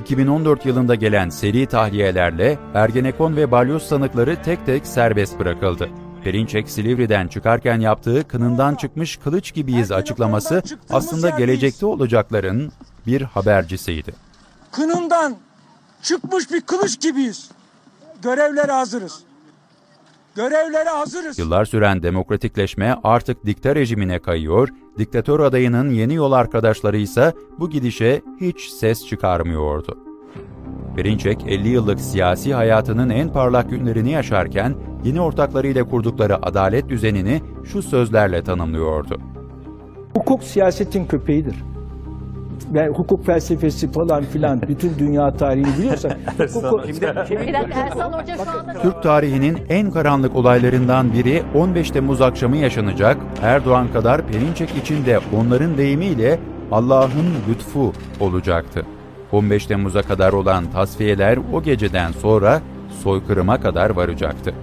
2014 0.00 0.66
yılında 0.66 0.94
gelen 0.94 1.28
seri 1.28 1.66
tahliyelerle 1.66 2.58
Ergenekon 2.74 3.36
ve 3.36 3.50
Balyoz 3.50 3.82
sanıkları 3.82 4.42
tek 4.42 4.66
tek 4.66 4.86
serbest 4.86 5.38
bırakıldı. 5.38 5.88
Perinçek 6.24 6.70
Silivri'den 6.70 7.28
çıkarken 7.28 7.80
yaptığı 7.80 8.28
kınından 8.28 8.74
çıkmış 8.74 9.16
kılıç 9.16 9.54
gibiyiz 9.54 9.92
açıklaması 9.92 10.62
aslında 10.90 11.30
gelecekte 11.30 11.86
olacakların 11.86 12.72
bir 13.06 13.22
habercisiydi. 13.22 14.12
Kınından 14.72 15.36
çıkmış 16.02 16.50
bir 16.50 16.60
kılıç 16.60 17.00
gibiyiz. 17.00 17.50
Görevlere 18.22 18.72
hazırız. 18.72 19.20
Görevlere 20.36 20.88
hazırız. 20.88 21.38
Yıllar 21.38 21.64
süren 21.64 22.02
demokratikleşme 22.02 22.96
artık 23.04 23.46
dikta 23.46 23.74
rejimine 23.74 24.18
kayıyor, 24.18 24.68
diktatör 24.98 25.40
adayının 25.40 25.90
yeni 25.90 26.14
yol 26.14 26.32
arkadaşları 26.32 26.98
ise 26.98 27.32
bu 27.58 27.70
gidişe 27.70 28.22
hiç 28.40 28.68
ses 28.68 29.06
çıkarmıyordu. 29.06 29.98
Perinçek 30.96 31.44
50 31.46 31.68
yıllık 31.68 32.00
siyasi 32.00 32.54
hayatının 32.54 33.10
en 33.10 33.32
parlak 33.32 33.70
günlerini 33.70 34.10
yaşarken 34.10 34.74
yeni 35.04 35.20
ortaklarıyla 35.20 35.84
kurdukları 35.84 36.46
adalet 36.46 36.88
düzenini 36.88 37.42
şu 37.64 37.82
sözlerle 37.82 38.44
tanımlıyordu. 38.44 39.20
Hukuk 40.14 40.44
siyasetin 40.44 41.06
köpeğidir. 41.06 41.54
Ben 42.68 42.88
hukuk 42.88 43.26
felsefesi 43.26 43.92
falan 43.92 44.24
filan 44.24 44.62
bütün 44.68 44.98
dünya 44.98 45.36
tarihini 45.36 45.78
biliyorsak 45.78 46.16
hukuk... 46.52 46.84
Türk 48.82 49.02
tarihinin 49.02 49.58
en 49.68 49.90
karanlık 49.90 50.36
olaylarından 50.36 51.12
biri 51.12 51.42
15 51.54 51.90
Temmuz 51.90 52.20
akşamı 52.20 52.56
yaşanacak, 52.56 53.16
Erdoğan 53.42 53.92
kadar 53.92 54.26
Perinçek 54.26 54.76
için 54.76 55.06
de 55.06 55.18
onların 55.36 55.78
deyimiyle 55.78 56.38
Allah'ın 56.72 57.34
lütfu 57.48 57.92
olacaktı. 58.20 58.86
15 59.32 59.66
Temmuz'a 59.66 60.02
kadar 60.02 60.32
olan 60.32 60.70
tasfiyeler 60.70 61.38
o 61.52 61.62
geceden 61.62 62.12
sonra 62.12 62.60
soykırıma 63.02 63.60
kadar 63.60 63.90
varacaktı. 63.90 64.54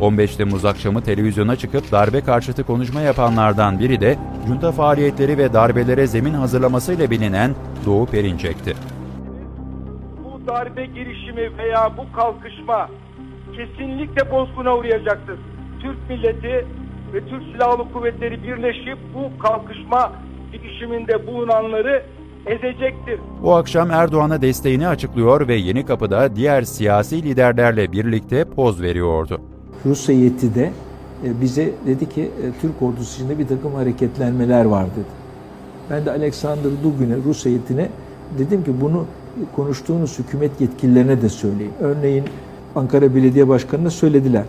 15 0.00 0.36
Temmuz 0.36 0.64
akşamı 0.64 1.02
televizyona 1.02 1.56
çıkıp 1.56 1.92
darbe 1.92 2.20
karşıtı 2.20 2.64
konuşma 2.64 3.00
yapanlardan 3.00 3.78
biri 3.78 4.00
de 4.00 4.16
junta 4.46 4.72
faaliyetleri 4.72 5.38
ve 5.38 5.52
darbelere 5.52 6.06
zemin 6.06 6.34
hazırlamasıyla 6.34 7.10
bilinen 7.10 7.54
Doğu 7.86 8.06
Perinçek'ti. 8.06 8.74
Bu 10.24 10.46
darbe 10.46 10.86
girişimi 10.86 11.58
veya 11.58 11.92
bu 11.96 12.16
kalkışma 12.16 12.88
kesinlikle 13.56 14.30
bozguna 14.30 14.76
uğrayacaktır. 14.76 15.38
Türk 15.82 16.10
milleti 16.10 16.66
ve 17.12 17.20
Türk 17.20 17.42
Silahlı 17.52 17.92
Kuvvetleri 17.92 18.42
birleşip 18.42 18.98
bu 19.14 19.38
kalkışma 19.42 20.12
girişiminde 20.52 21.26
bulunanları 21.26 22.02
ezecektir. 22.46 23.20
Bu 23.42 23.54
akşam 23.54 23.90
Erdoğan'a 23.90 24.42
desteğini 24.42 24.88
açıklıyor 24.88 25.48
ve 25.48 25.54
Yeni 25.54 25.86
Kapı'da 25.86 26.36
diğer 26.36 26.62
siyasi 26.62 27.22
liderlerle 27.22 27.92
birlikte 27.92 28.44
poz 28.44 28.82
veriyordu. 28.82 29.40
Rus 29.86 30.08
heyeti 30.08 30.54
de 30.54 30.70
e, 31.24 31.40
bize 31.40 31.70
dedi 31.86 32.08
ki 32.08 32.20
e, 32.22 32.60
Türk 32.60 32.82
ordusu 32.82 33.14
içinde 33.14 33.38
bir 33.38 33.48
takım 33.48 33.74
hareketlenmeler 33.74 34.64
var 34.64 34.84
dedi. 34.84 35.20
Ben 35.90 36.06
de 36.06 36.10
Alexander 36.10 36.70
Dugin'e, 36.84 37.16
Rus 37.26 37.44
heyetine 37.44 37.88
dedim 38.38 38.64
ki 38.64 38.70
bunu 38.80 39.04
konuştuğunuz 39.56 40.18
hükümet 40.18 40.60
yetkililerine 40.60 41.22
de 41.22 41.28
söyleyin. 41.28 41.72
Örneğin 41.80 42.24
Ankara 42.76 43.14
Belediye 43.14 43.48
Başkanı'na 43.48 43.90
söylediler. 43.90 44.44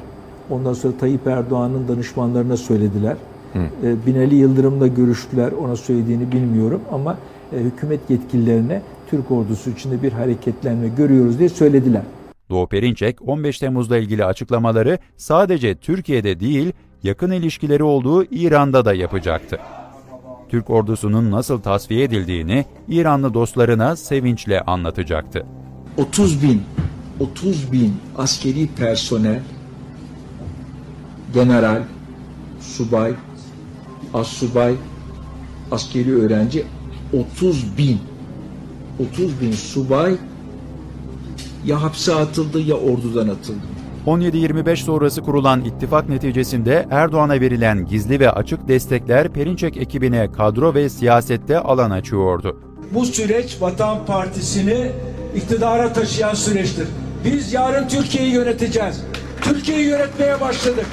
Ondan 0.49 0.73
sonra 0.73 0.93
Tayyip 0.99 1.27
Erdoğan'ın 1.27 1.87
danışmanlarına 1.87 2.57
söylediler. 2.57 3.15
E, 3.55 4.05
Binali 4.05 4.35
Yıldırım'la 4.35 4.87
görüştüler. 4.87 5.51
Ona 5.51 5.75
söylediğini 5.75 6.31
bilmiyorum 6.31 6.81
ama 6.91 7.17
hükümet 7.51 7.99
yetkililerine 8.09 8.81
Türk 9.09 9.31
ordusu 9.31 9.69
içinde 9.69 10.03
bir 10.03 10.11
hareketlenme 10.11 10.87
görüyoruz 10.87 11.39
diye 11.39 11.49
söylediler. 11.49 12.01
Doğu 12.51 12.67
Perinçek 12.67 13.27
15 13.27 13.59
Temmuz'la 13.59 13.97
ilgili 13.97 14.25
açıklamaları 14.25 14.99
sadece 15.17 15.75
Türkiye'de 15.75 16.39
değil, 16.39 16.71
yakın 17.03 17.31
ilişkileri 17.31 17.83
olduğu 17.83 18.23
İran'da 18.23 18.85
da 18.85 18.93
yapacaktı. 18.93 19.59
Türk 20.49 20.69
ordusunun 20.69 21.31
nasıl 21.31 21.61
tasfiye 21.61 22.03
edildiğini 22.03 22.65
İranlı 22.87 23.33
dostlarına 23.33 23.95
sevinçle 23.95 24.61
anlatacaktı. 24.61 25.45
30 25.97 26.43
bin 26.43 26.63
30 27.19 27.71
bin 27.71 27.93
askeri 28.17 28.67
personel 28.67 29.39
general, 31.33 31.83
subay, 32.61 33.13
assubay, 34.13 34.75
askeri 35.71 36.15
öğrenci 36.15 36.65
30 37.13 37.77
bin 37.77 37.99
30 38.99 39.41
bin 39.41 39.51
subay 39.51 40.15
ya 41.65 41.83
hapse 41.83 42.13
atıldı 42.15 42.59
ya 42.59 42.75
ordudan 42.75 43.27
atıldı. 43.27 43.59
17-25 44.07 44.75
sonrası 44.75 45.21
kurulan 45.21 45.61
ittifak 45.61 46.09
neticesinde 46.09 46.87
Erdoğan'a 46.91 47.41
verilen 47.41 47.85
gizli 47.85 48.19
ve 48.19 48.31
açık 48.31 48.67
destekler 48.67 49.29
Perinçek 49.29 49.77
ekibine 49.77 50.31
kadro 50.31 50.73
ve 50.73 50.89
siyasette 50.89 51.59
alan 51.59 51.91
açıyordu. 51.91 52.59
Bu 52.91 53.05
süreç 53.05 53.57
Vatan 53.61 54.05
Partisi'ni 54.05 54.91
iktidara 55.35 55.93
taşıyan 55.93 56.33
süreçtir. 56.33 56.87
Biz 57.25 57.53
yarın 57.53 57.87
Türkiye'yi 57.87 58.33
yöneteceğiz. 58.33 59.01
Türkiye'yi 59.41 59.87
yönetmeye 59.87 60.41
başladık. 60.41 60.85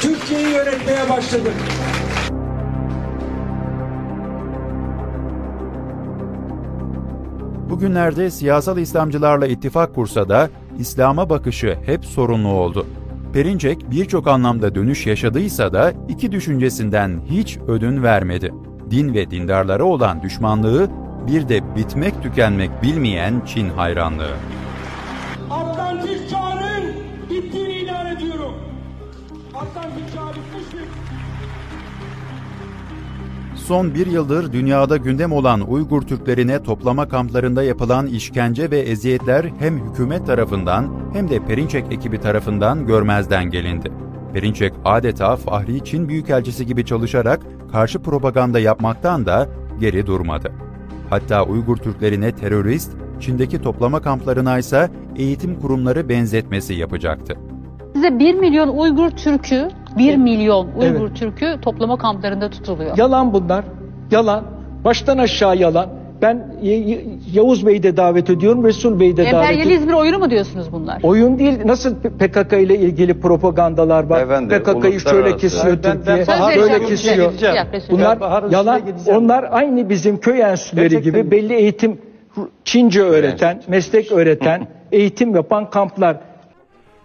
Türkiye'yi 0.00 0.48
yönetmeye 0.48 1.10
başladık. 1.10 1.52
Bugünlerde 7.74 8.30
siyasal 8.30 8.78
İslamcılarla 8.78 9.46
ittifak 9.46 9.94
kursa 9.94 10.28
da 10.28 10.50
İslam'a 10.78 11.30
bakışı 11.30 11.78
hep 11.86 12.04
sorunlu 12.04 12.48
oldu. 12.48 12.86
Perinçek 13.32 13.90
birçok 13.90 14.28
anlamda 14.28 14.74
dönüş 14.74 15.06
yaşadıysa 15.06 15.72
da 15.72 15.92
iki 16.08 16.32
düşüncesinden 16.32 17.20
hiç 17.30 17.58
ödün 17.68 18.02
vermedi. 18.02 18.54
Din 18.90 19.14
ve 19.14 19.30
dindarlara 19.30 19.84
olan 19.84 20.22
düşmanlığı, 20.22 20.90
bir 21.26 21.48
de 21.48 21.76
bitmek 21.76 22.22
tükenmek 22.22 22.82
bilmeyen 22.82 23.42
Çin 23.46 23.68
hayranlığı. 23.68 24.34
Son 33.66 33.94
bir 33.94 34.06
yıldır 34.06 34.52
dünyada 34.52 34.96
gündem 34.96 35.32
olan 35.32 35.70
Uygur 35.70 36.02
Türklerine 36.02 36.62
toplama 36.62 37.08
kamplarında 37.08 37.62
yapılan 37.62 38.06
işkence 38.06 38.70
ve 38.70 38.78
eziyetler 38.78 39.50
hem 39.58 39.88
hükümet 39.88 40.26
tarafından 40.26 41.10
hem 41.12 41.30
de 41.30 41.44
Perinçek 41.46 41.92
ekibi 41.92 42.20
tarafından 42.20 42.86
görmezden 42.86 43.50
gelindi. 43.50 43.92
Perinçek 44.32 44.72
adeta 44.84 45.36
Fahri 45.36 45.84
Çin 45.84 46.08
Büyükelçisi 46.08 46.66
gibi 46.66 46.84
çalışarak 46.84 47.40
karşı 47.72 48.02
propaganda 48.02 48.60
yapmaktan 48.60 49.26
da 49.26 49.48
geri 49.80 50.06
durmadı. 50.06 50.52
Hatta 51.10 51.44
Uygur 51.44 51.76
Türklerine 51.76 52.32
terörist, 52.32 52.92
Çin'deki 53.20 53.62
toplama 53.62 54.02
kamplarına 54.02 54.58
ise 54.58 54.90
eğitim 55.16 55.60
kurumları 55.60 56.08
benzetmesi 56.08 56.74
yapacaktı. 56.74 57.36
Size 57.94 58.18
1 58.18 58.34
milyon 58.34 58.68
Uygur 58.68 59.10
Türk'ü, 59.10 59.68
1 59.98 60.16
milyon 60.16 60.68
Uygur 60.78 61.08
Türk'ü 61.14 61.60
toplama 61.62 61.96
kamplarında 61.96 62.50
tutuluyor. 62.50 62.96
Yalan 62.96 63.32
bunlar. 63.32 63.64
Yalan. 64.10 64.44
Baştan 64.84 65.18
aşağı 65.18 65.56
yalan. 65.56 65.88
Ben 66.22 66.46
Y- 66.62 66.78
Y- 66.78 67.04
Yavuz 67.32 67.66
Bey'i 67.66 67.82
de 67.82 67.96
davet 67.96 68.30
ediyorum, 68.30 68.64
Resul 68.64 69.00
Bey'i 69.00 69.12
de 69.12 69.16
davet 69.16 69.28
ediyorum. 69.28 69.50
Emperyalizmin 69.50 69.92
oyunu 69.92 70.18
mu 70.18 70.30
diyorsunuz 70.30 70.72
bunlar? 70.72 71.00
Oyun 71.02 71.38
değil. 71.38 71.58
Nasıl 71.64 71.94
PKK 72.18 72.52
ile 72.52 72.78
ilgili 72.78 73.20
propagandalar 73.20 74.04
var? 74.04 74.18
Beyefendi, 74.18 74.54
PKK'yı 74.62 74.82
şöyle 74.82 74.88
uluslararası. 74.88 75.36
kesiyor 75.38 75.78
ben 75.84 75.96
Türkiye, 76.04 76.26
Bahar 76.26 76.56
böyle 76.56 76.84
kesiyor. 76.84 77.32
Bunlar 77.90 78.20
Bahar 78.20 78.44
yalan. 78.50 78.86
Gideceğim. 78.86 79.20
Onlar 79.22 79.48
aynı 79.50 79.88
bizim 79.88 80.16
köy 80.20 80.40
enstitüleri 80.40 80.88
Gerçekten 80.88 81.12
gibi 81.22 81.30
belli 81.30 81.54
eğitim 81.54 81.98
Çince 82.64 83.02
öğreten, 83.02 83.62
meslek 83.68 84.12
öğreten, 84.12 84.66
eğitim 84.92 85.34
yapan 85.34 85.70
kamplar. 85.70 86.16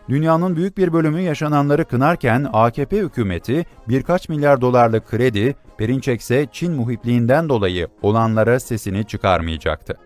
Dünyanın 0.10 0.56
büyük 0.56 0.78
bir 0.78 0.93
bölümü 0.93 1.22
yaşananları 1.22 1.86
kınarken 1.86 2.48
AKP 2.54 2.98
hükümeti 2.98 3.65
birkaç 3.88 4.30
milyar 4.30 4.62
dolarlık 4.62 5.08
kredi, 5.08 5.56
Perinçek 5.78 6.22
ise 6.22 6.48
Çin 6.52 6.72
muhipliğinden 6.74 7.50
dolayı 7.50 7.88
olanlara 8.02 8.60
sesini 8.60 9.06
çıkarmayacaktı. 9.06 9.98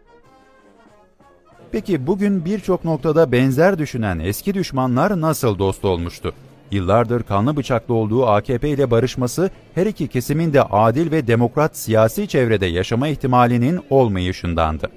Peki 1.71 2.07
bugün 2.07 2.45
birçok 2.45 2.85
noktada 2.85 3.31
benzer 3.31 3.77
düşünen 3.79 4.19
eski 4.19 4.53
düşmanlar 4.53 5.21
nasıl 5.21 5.59
dost 5.59 5.85
olmuştu? 5.85 6.33
Yıllardır 6.71 7.23
kanlı 7.23 7.57
bıçaklı 7.57 7.93
olduğu 7.93 8.27
AKP 8.27 8.69
ile 8.69 8.91
barışması 8.91 9.49
her 9.75 9.85
iki 9.85 10.07
kesimin 10.07 10.53
de 10.53 10.61
adil 10.61 11.11
ve 11.11 11.27
demokrat 11.27 11.77
siyasi 11.77 12.27
çevrede 12.27 12.65
yaşama 12.65 13.07
ihtimalinin 13.07 13.81
olmayışındandı. 13.89 14.89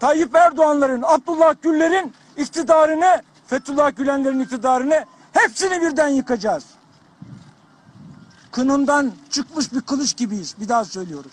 Tayyip 0.00 0.34
Erdoğan'ların, 0.34 1.02
Abdullah 1.02 1.54
Gül'lerin 1.62 2.12
iktidarını, 2.36 3.22
Fethullah 3.50 3.96
Gülenlerin 3.96 4.40
iktidarını 4.40 5.04
hepsini 5.32 5.82
birden 5.82 6.08
yıkacağız. 6.08 6.64
Kınından 8.52 9.12
çıkmış 9.30 9.72
bir 9.72 9.80
kılıç 9.80 10.16
gibiyiz. 10.16 10.56
Bir 10.60 10.68
daha 10.68 10.84
söylüyorum. 10.84 11.30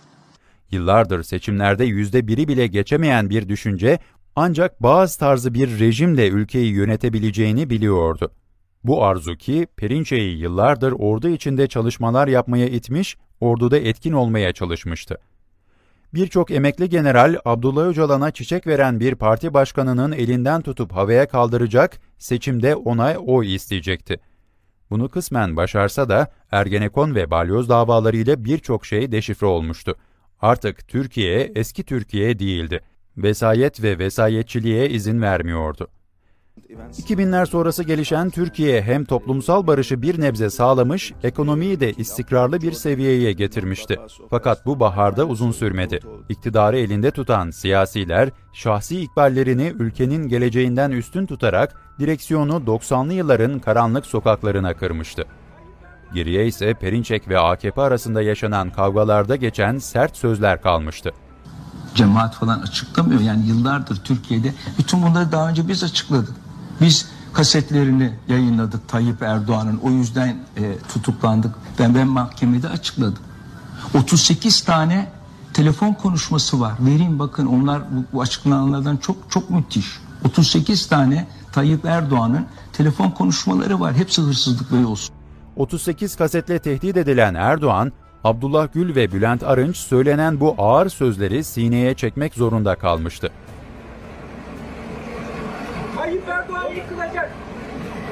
Yıllardır 0.71 1.23
seçimlerde 1.23 1.85
yüzde 1.85 2.27
biri 2.27 2.47
bile 2.47 2.67
geçemeyen 2.67 3.29
bir 3.29 3.49
düşünce 3.49 3.99
ancak 4.35 4.83
bazı 4.83 5.19
tarzı 5.19 5.53
bir 5.53 5.79
rejimle 5.79 6.27
ülkeyi 6.27 6.73
yönetebileceğini 6.73 7.69
biliyordu. 7.69 8.31
Bu 8.83 9.03
arzu 9.03 9.35
ki 9.35 9.67
Perinçek'i 9.75 10.37
yıllardır 10.37 10.91
ordu 10.91 11.29
içinde 11.29 11.67
çalışmalar 11.67 12.27
yapmaya 12.27 12.67
itmiş, 12.67 13.17
orduda 13.39 13.77
etkin 13.77 14.13
olmaya 14.13 14.53
çalışmıştı. 14.53 15.17
Birçok 16.13 16.51
emekli 16.51 16.89
general 16.89 17.35
Abdullah 17.45 17.87
Öcalan'a 17.87 18.31
çiçek 18.31 18.67
veren 18.67 18.99
bir 18.99 19.15
parti 19.15 19.53
başkanının 19.53 20.11
elinden 20.11 20.61
tutup 20.61 20.91
havaya 20.91 21.27
kaldıracak, 21.27 21.99
seçimde 22.17 22.75
ona 22.75 23.17
oy 23.17 23.55
isteyecekti. 23.55 24.19
Bunu 24.89 25.09
kısmen 25.09 25.55
başarsa 25.55 26.09
da 26.09 26.31
Ergenekon 26.51 27.15
ve 27.15 27.31
balyoz 27.31 27.69
davalarıyla 27.69 28.45
birçok 28.45 28.85
şey 28.85 29.11
deşifre 29.11 29.47
olmuştu. 29.47 29.95
Artık 30.41 30.87
Türkiye 30.87 31.51
eski 31.55 31.83
Türkiye 31.83 32.39
değildi. 32.39 32.81
Vesayet 33.17 33.83
ve 33.83 33.99
vesayetçiliğe 33.99 34.89
izin 34.89 35.21
vermiyordu. 35.21 35.87
2000'ler 36.69 37.45
sonrası 37.45 37.83
gelişen 37.83 38.29
Türkiye 38.29 38.81
hem 38.81 39.05
toplumsal 39.05 39.67
barışı 39.67 40.01
bir 40.01 40.21
nebze 40.21 40.49
sağlamış, 40.49 41.13
ekonomiyi 41.23 41.79
de 41.79 41.93
istikrarlı 41.93 42.61
bir 42.61 42.71
seviyeye 42.71 43.33
getirmişti. 43.33 43.99
Fakat 44.29 44.65
bu 44.65 44.79
baharda 44.79 45.25
uzun 45.25 45.51
sürmedi. 45.51 45.99
İktidarı 46.29 46.77
elinde 46.77 47.11
tutan 47.11 47.51
siyasiler, 47.51 48.29
şahsi 48.53 49.01
ikballerini 49.01 49.73
ülkenin 49.79 50.27
geleceğinden 50.27 50.91
üstün 50.91 51.25
tutarak 51.25 51.81
direksiyonu 51.99 52.53
90'lı 52.53 53.13
yılların 53.13 53.59
karanlık 53.59 54.05
sokaklarına 54.05 54.73
kırmıştı. 54.73 55.25
Geriye 56.13 56.47
ise 56.47 56.73
Perinçek 56.73 57.27
ve 57.27 57.39
AKP 57.39 57.81
arasında 57.81 58.21
yaşanan 58.21 58.69
kavgalarda 58.69 59.35
geçen 59.35 59.77
sert 59.77 60.17
sözler 60.17 60.61
kalmıştı. 60.61 61.11
Cemaat 61.95 62.35
falan 62.35 62.59
açıklamıyor. 62.61 63.21
Yani 63.21 63.47
yıllardır 63.47 63.95
Türkiye'de 64.03 64.53
bütün 64.79 65.01
bunları 65.03 65.31
daha 65.31 65.49
önce 65.49 65.67
biz 65.67 65.83
açıkladık. 65.83 66.46
Biz 66.81 67.09
kasetlerini 67.33 68.13
yayınladık 68.27 68.87
Tayyip 68.87 69.21
Erdoğan'ın. 69.21 69.79
O 69.83 69.89
yüzden 69.89 70.37
e, 70.57 70.77
tutuklandık. 70.93 71.55
Ben 71.79 71.95
ben 71.95 72.07
mahkemede 72.07 72.69
açıkladım. 72.69 73.23
38 73.93 74.61
tane 74.61 75.07
telefon 75.53 75.93
konuşması 75.93 76.59
var. 76.59 76.73
Vereyim 76.79 77.19
bakın 77.19 77.45
onlar 77.45 77.81
bu, 77.81 78.03
bu 78.13 78.21
açıklananlardan 78.21 78.97
çok 78.97 79.17
çok 79.29 79.49
müthiş. 79.49 79.99
38 80.25 80.87
tane 80.87 81.27
Tayyip 81.51 81.85
Erdoğan'ın 81.85 82.45
telefon 82.73 83.09
konuşmaları 83.09 83.79
var. 83.79 83.93
Hepsi 83.93 84.21
hırsızlık 84.21 84.71
ve 84.71 84.77
yolsuzluk. 84.77 85.17
38 85.55 86.15
kasetle 86.15 86.59
tehdit 86.59 86.97
edilen 86.97 87.33
Erdoğan, 87.33 87.91
Abdullah 88.23 88.67
Gül 88.73 88.95
ve 88.95 89.11
Bülent 89.11 89.43
Arınç 89.43 89.77
söylenen 89.77 90.39
bu 90.39 90.55
ağır 90.57 90.89
sözleri 90.89 91.43
sineye 91.43 91.93
çekmek 91.93 92.33
zorunda 92.33 92.75
kalmıştı. 92.75 93.31
Tayyip 96.07 96.29
Erdoğan 96.29 96.69
yıkılacak. 96.75 97.31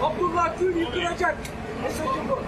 Abdullah 0.03 0.60
Gül 0.60 0.75
yıkılacak. 0.75 1.36
Mesajım 1.84 2.29
bu. 2.29 2.39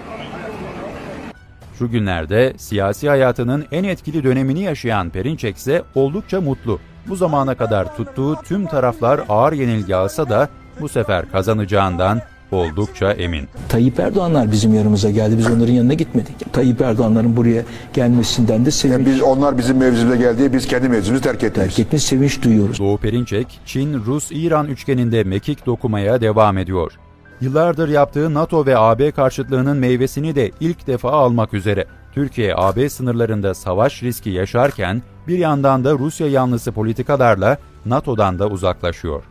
Şu 1.78 1.90
günlerde 1.90 2.52
siyasi 2.56 3.08
hayatının 3.08 3.66
en 3.72 3.84
etkili 3.84 4.24
dönemini 4.24 4.62
yaşayan 4.62 5.10
Perinçek 5.10 5.56
ise 5.56 5.82
oldukça 5.94 6.40
mutlu. 6.40 6.80
Bu 7.06 7.16
zamana 7.16 7.54
kadar 7.54 7.96
tuttuğu 7.96 8.42
tüm 8.42 8.66
taraflar 8.66 9.20
ağır 9.28 9.52
yenilgi 9.52 9.96
alsa 9.96 10.28
da 10.28 10.48
bu 10.80 10.88
sefer 10.88 11.30
kazanacağından 11.32 12.20
oldukça 12.52 13.12
emin. 13.12 13.48
Tayyip 13.68 14.00
Erdoğanlar 14.00 14.52
bizim 14.52 14.74
yanımıza 14.74 15.10
geldi. 15.10 15.38
Biz 15.38 15.50
onların 15.50 15.72
yanına 15.72 15.94
gitmedik. 15.94 16.52
Tayyip 16.52 16.80
Erdoğanların 16.80 17.36
buraya 17.36 17.62
gelmesinden 17.94 18.66
de 18.66 18.70
sevinç. 18.70 19.06
biz 19.06 19.22
onlar 19.22 19.58
bizim 19.58 19.76
mevzimize 19.76 20.16
geldi, 20.16 20.52
biz 20.52 20.66
kendi 20.66 20.88
mevzimizi 20.88 21.22
terk 21.22 21.44
ettik. 21.44 21.54
Terk 21.54 21.78
etmiş 21.78 22.02
sevinç 22.02 22.42
duyuyoruz. 22.42 22.78
Doğu 22.78 22.98
Perinçek, 22.98 23.60
Çin, 23.66 23.94
Rus, 23.94 24.32
İran 24.32 24.66
üçgeninde 24.66 25.24
mekik 25.24 25.66
dokumaya 25.66 26.20
devam 26.20 26.58
ediyor. 26.58 26.92
Yıllardır 27.40 27.88
yaptığı 27.88 28.34
NATO 28.34 28.66
ve 28.66 28.78
AB 28.78 29.10
karşıtlığının 29.10 29.76
meyvesini 29.76 30.34
de 30.34 30.50
ilk 30.60 30.86
defa 30.86 31.10
almak 31.10 31.54
üzere. 31.54 31.86
Türkiye-AB 32.14 32.88
sınırlarında 32.88 33.54
savaş 33.54 34.02
riski 34.02 34.30
yaşarken 34.30 35.02
bir 35.28 35.38
yandan 35.38 35.84
da 35.84 35.92
Rusya 35.92 36.26
yanlısı 36.28 36.72
politikalarla 36.72 37.58
NATO'dan 37.86 38.38
da 38.38 38.48
uzaklaşıyor. 38.48 39.22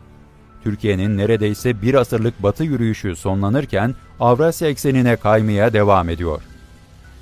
Türkiye'nin 0.64 1.18
neredeyse 1.18 1.82
bir 1.82 1.94
asırlık 1.94 2.42
batı 2.42 2.64
yürüyüşü 2.64 3.16
sonlanırken 3.16 3.94
Avrasya 4.20 4.68
eksenine 4.68 5.16
kaymaya 5.16 5.72
devam 5.72 6.08
ediyor. 6.08 6.42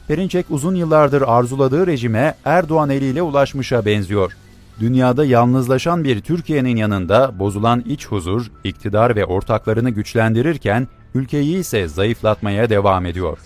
Perinçek 0.09 0.47
uzun 0.51 0.75
yıllardır 0.75 1.23
arzuladığı 1.23 1.87
rejime 1.87 2.35
Erdoğan 2.45 2.91
eliyle 2.91 3.23
ulaşmışa 3.23 3.85
benziyor. 3.85 4.33
Dünyada 4.81 5.25
yalnızlaşan 5.25 6.05
bir 6.05 6.21
Türkiye'nin 6.21 6.77
yanında 6.77 7.39
bozulan 7.39 7.81
iç 7.81 8.07
huzur, 8.07 8.51
iktidar 8.65 9.17
ve 9.17 9.25
ortaklarını 9.25 9.91
güçlendirirken 9.91 10.89
ülkeyi 11.15 11.57
ise 11.57 11.89
zayıflatmaya 11.89 12.71
devam 12.71 13.07
ediyor. 13.07 13.39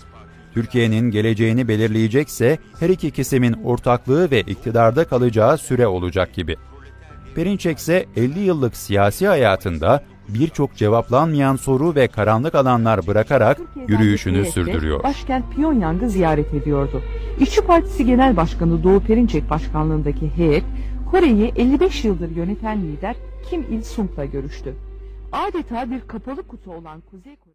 Türkiye'nin 0.53 1.11
geleceğini 1.11 1.67
belirleyecekse 1.67 2.57
her 2.79 2.89
iki 2.89 3.11
kesimin 3.11 3.53
ortaklığı 3.53 4.31
ve 4.31 4.41
iktidarda 4.41 5.03
kalacağı 5.05 5.57
süre 5.57 5.87
olacak 5.87 6.33
gibi. 6.33 6.55
Perinçek 7.35 7.77
ise 7.77 8.05
50 8.15 8.39
yıllık 8.39 8.75
siyasi 8.75 9.27
hayatında 9.27 10.03
birçok 10.29 10.75
cevaplanmayan 10.75 11.55
soru 11.55 11.95
ve 11.95 12.07
karanlık 12.07 12.55
alanlar 12.55 13.07
bırakarak 13.07 13.57
yürüyüşünü 13.87 14.45
sürdürüyor. 14.45 15.03
Başkent 15.03 15.55
Pyongyang'ı 15.55 16.09
ziyaret 16.09 16.53
ediyordu. 16.53 17.01
İşçi 17.39 17.61
Partisi 17.61 18.05
Genel 18.05 18.37
Başkanı 18.37 18.83
Doğu 18.83 18.99
Perinçek 18.99 19.49
başkanlığındaki 19.49 20.29
heyet, 20.35 20.63
Kore'yi 21.11 21.51
55 21.55 22.05
yıldır 22.05 22.29
yöneten 22.35 22.81
lider 22.81 23.15
Kim 23.49 23.61
Il-sung'la 23.61 24.25
görüştü. 24.25 24.73
Adeta 25.31 25.91
bir 25.91 26.01
kapalı 26.07 26.43
kutu 26.43 26.73
olan 26.73 27.01
Kuzey 27.11 27.35
Kore 27.35 27.50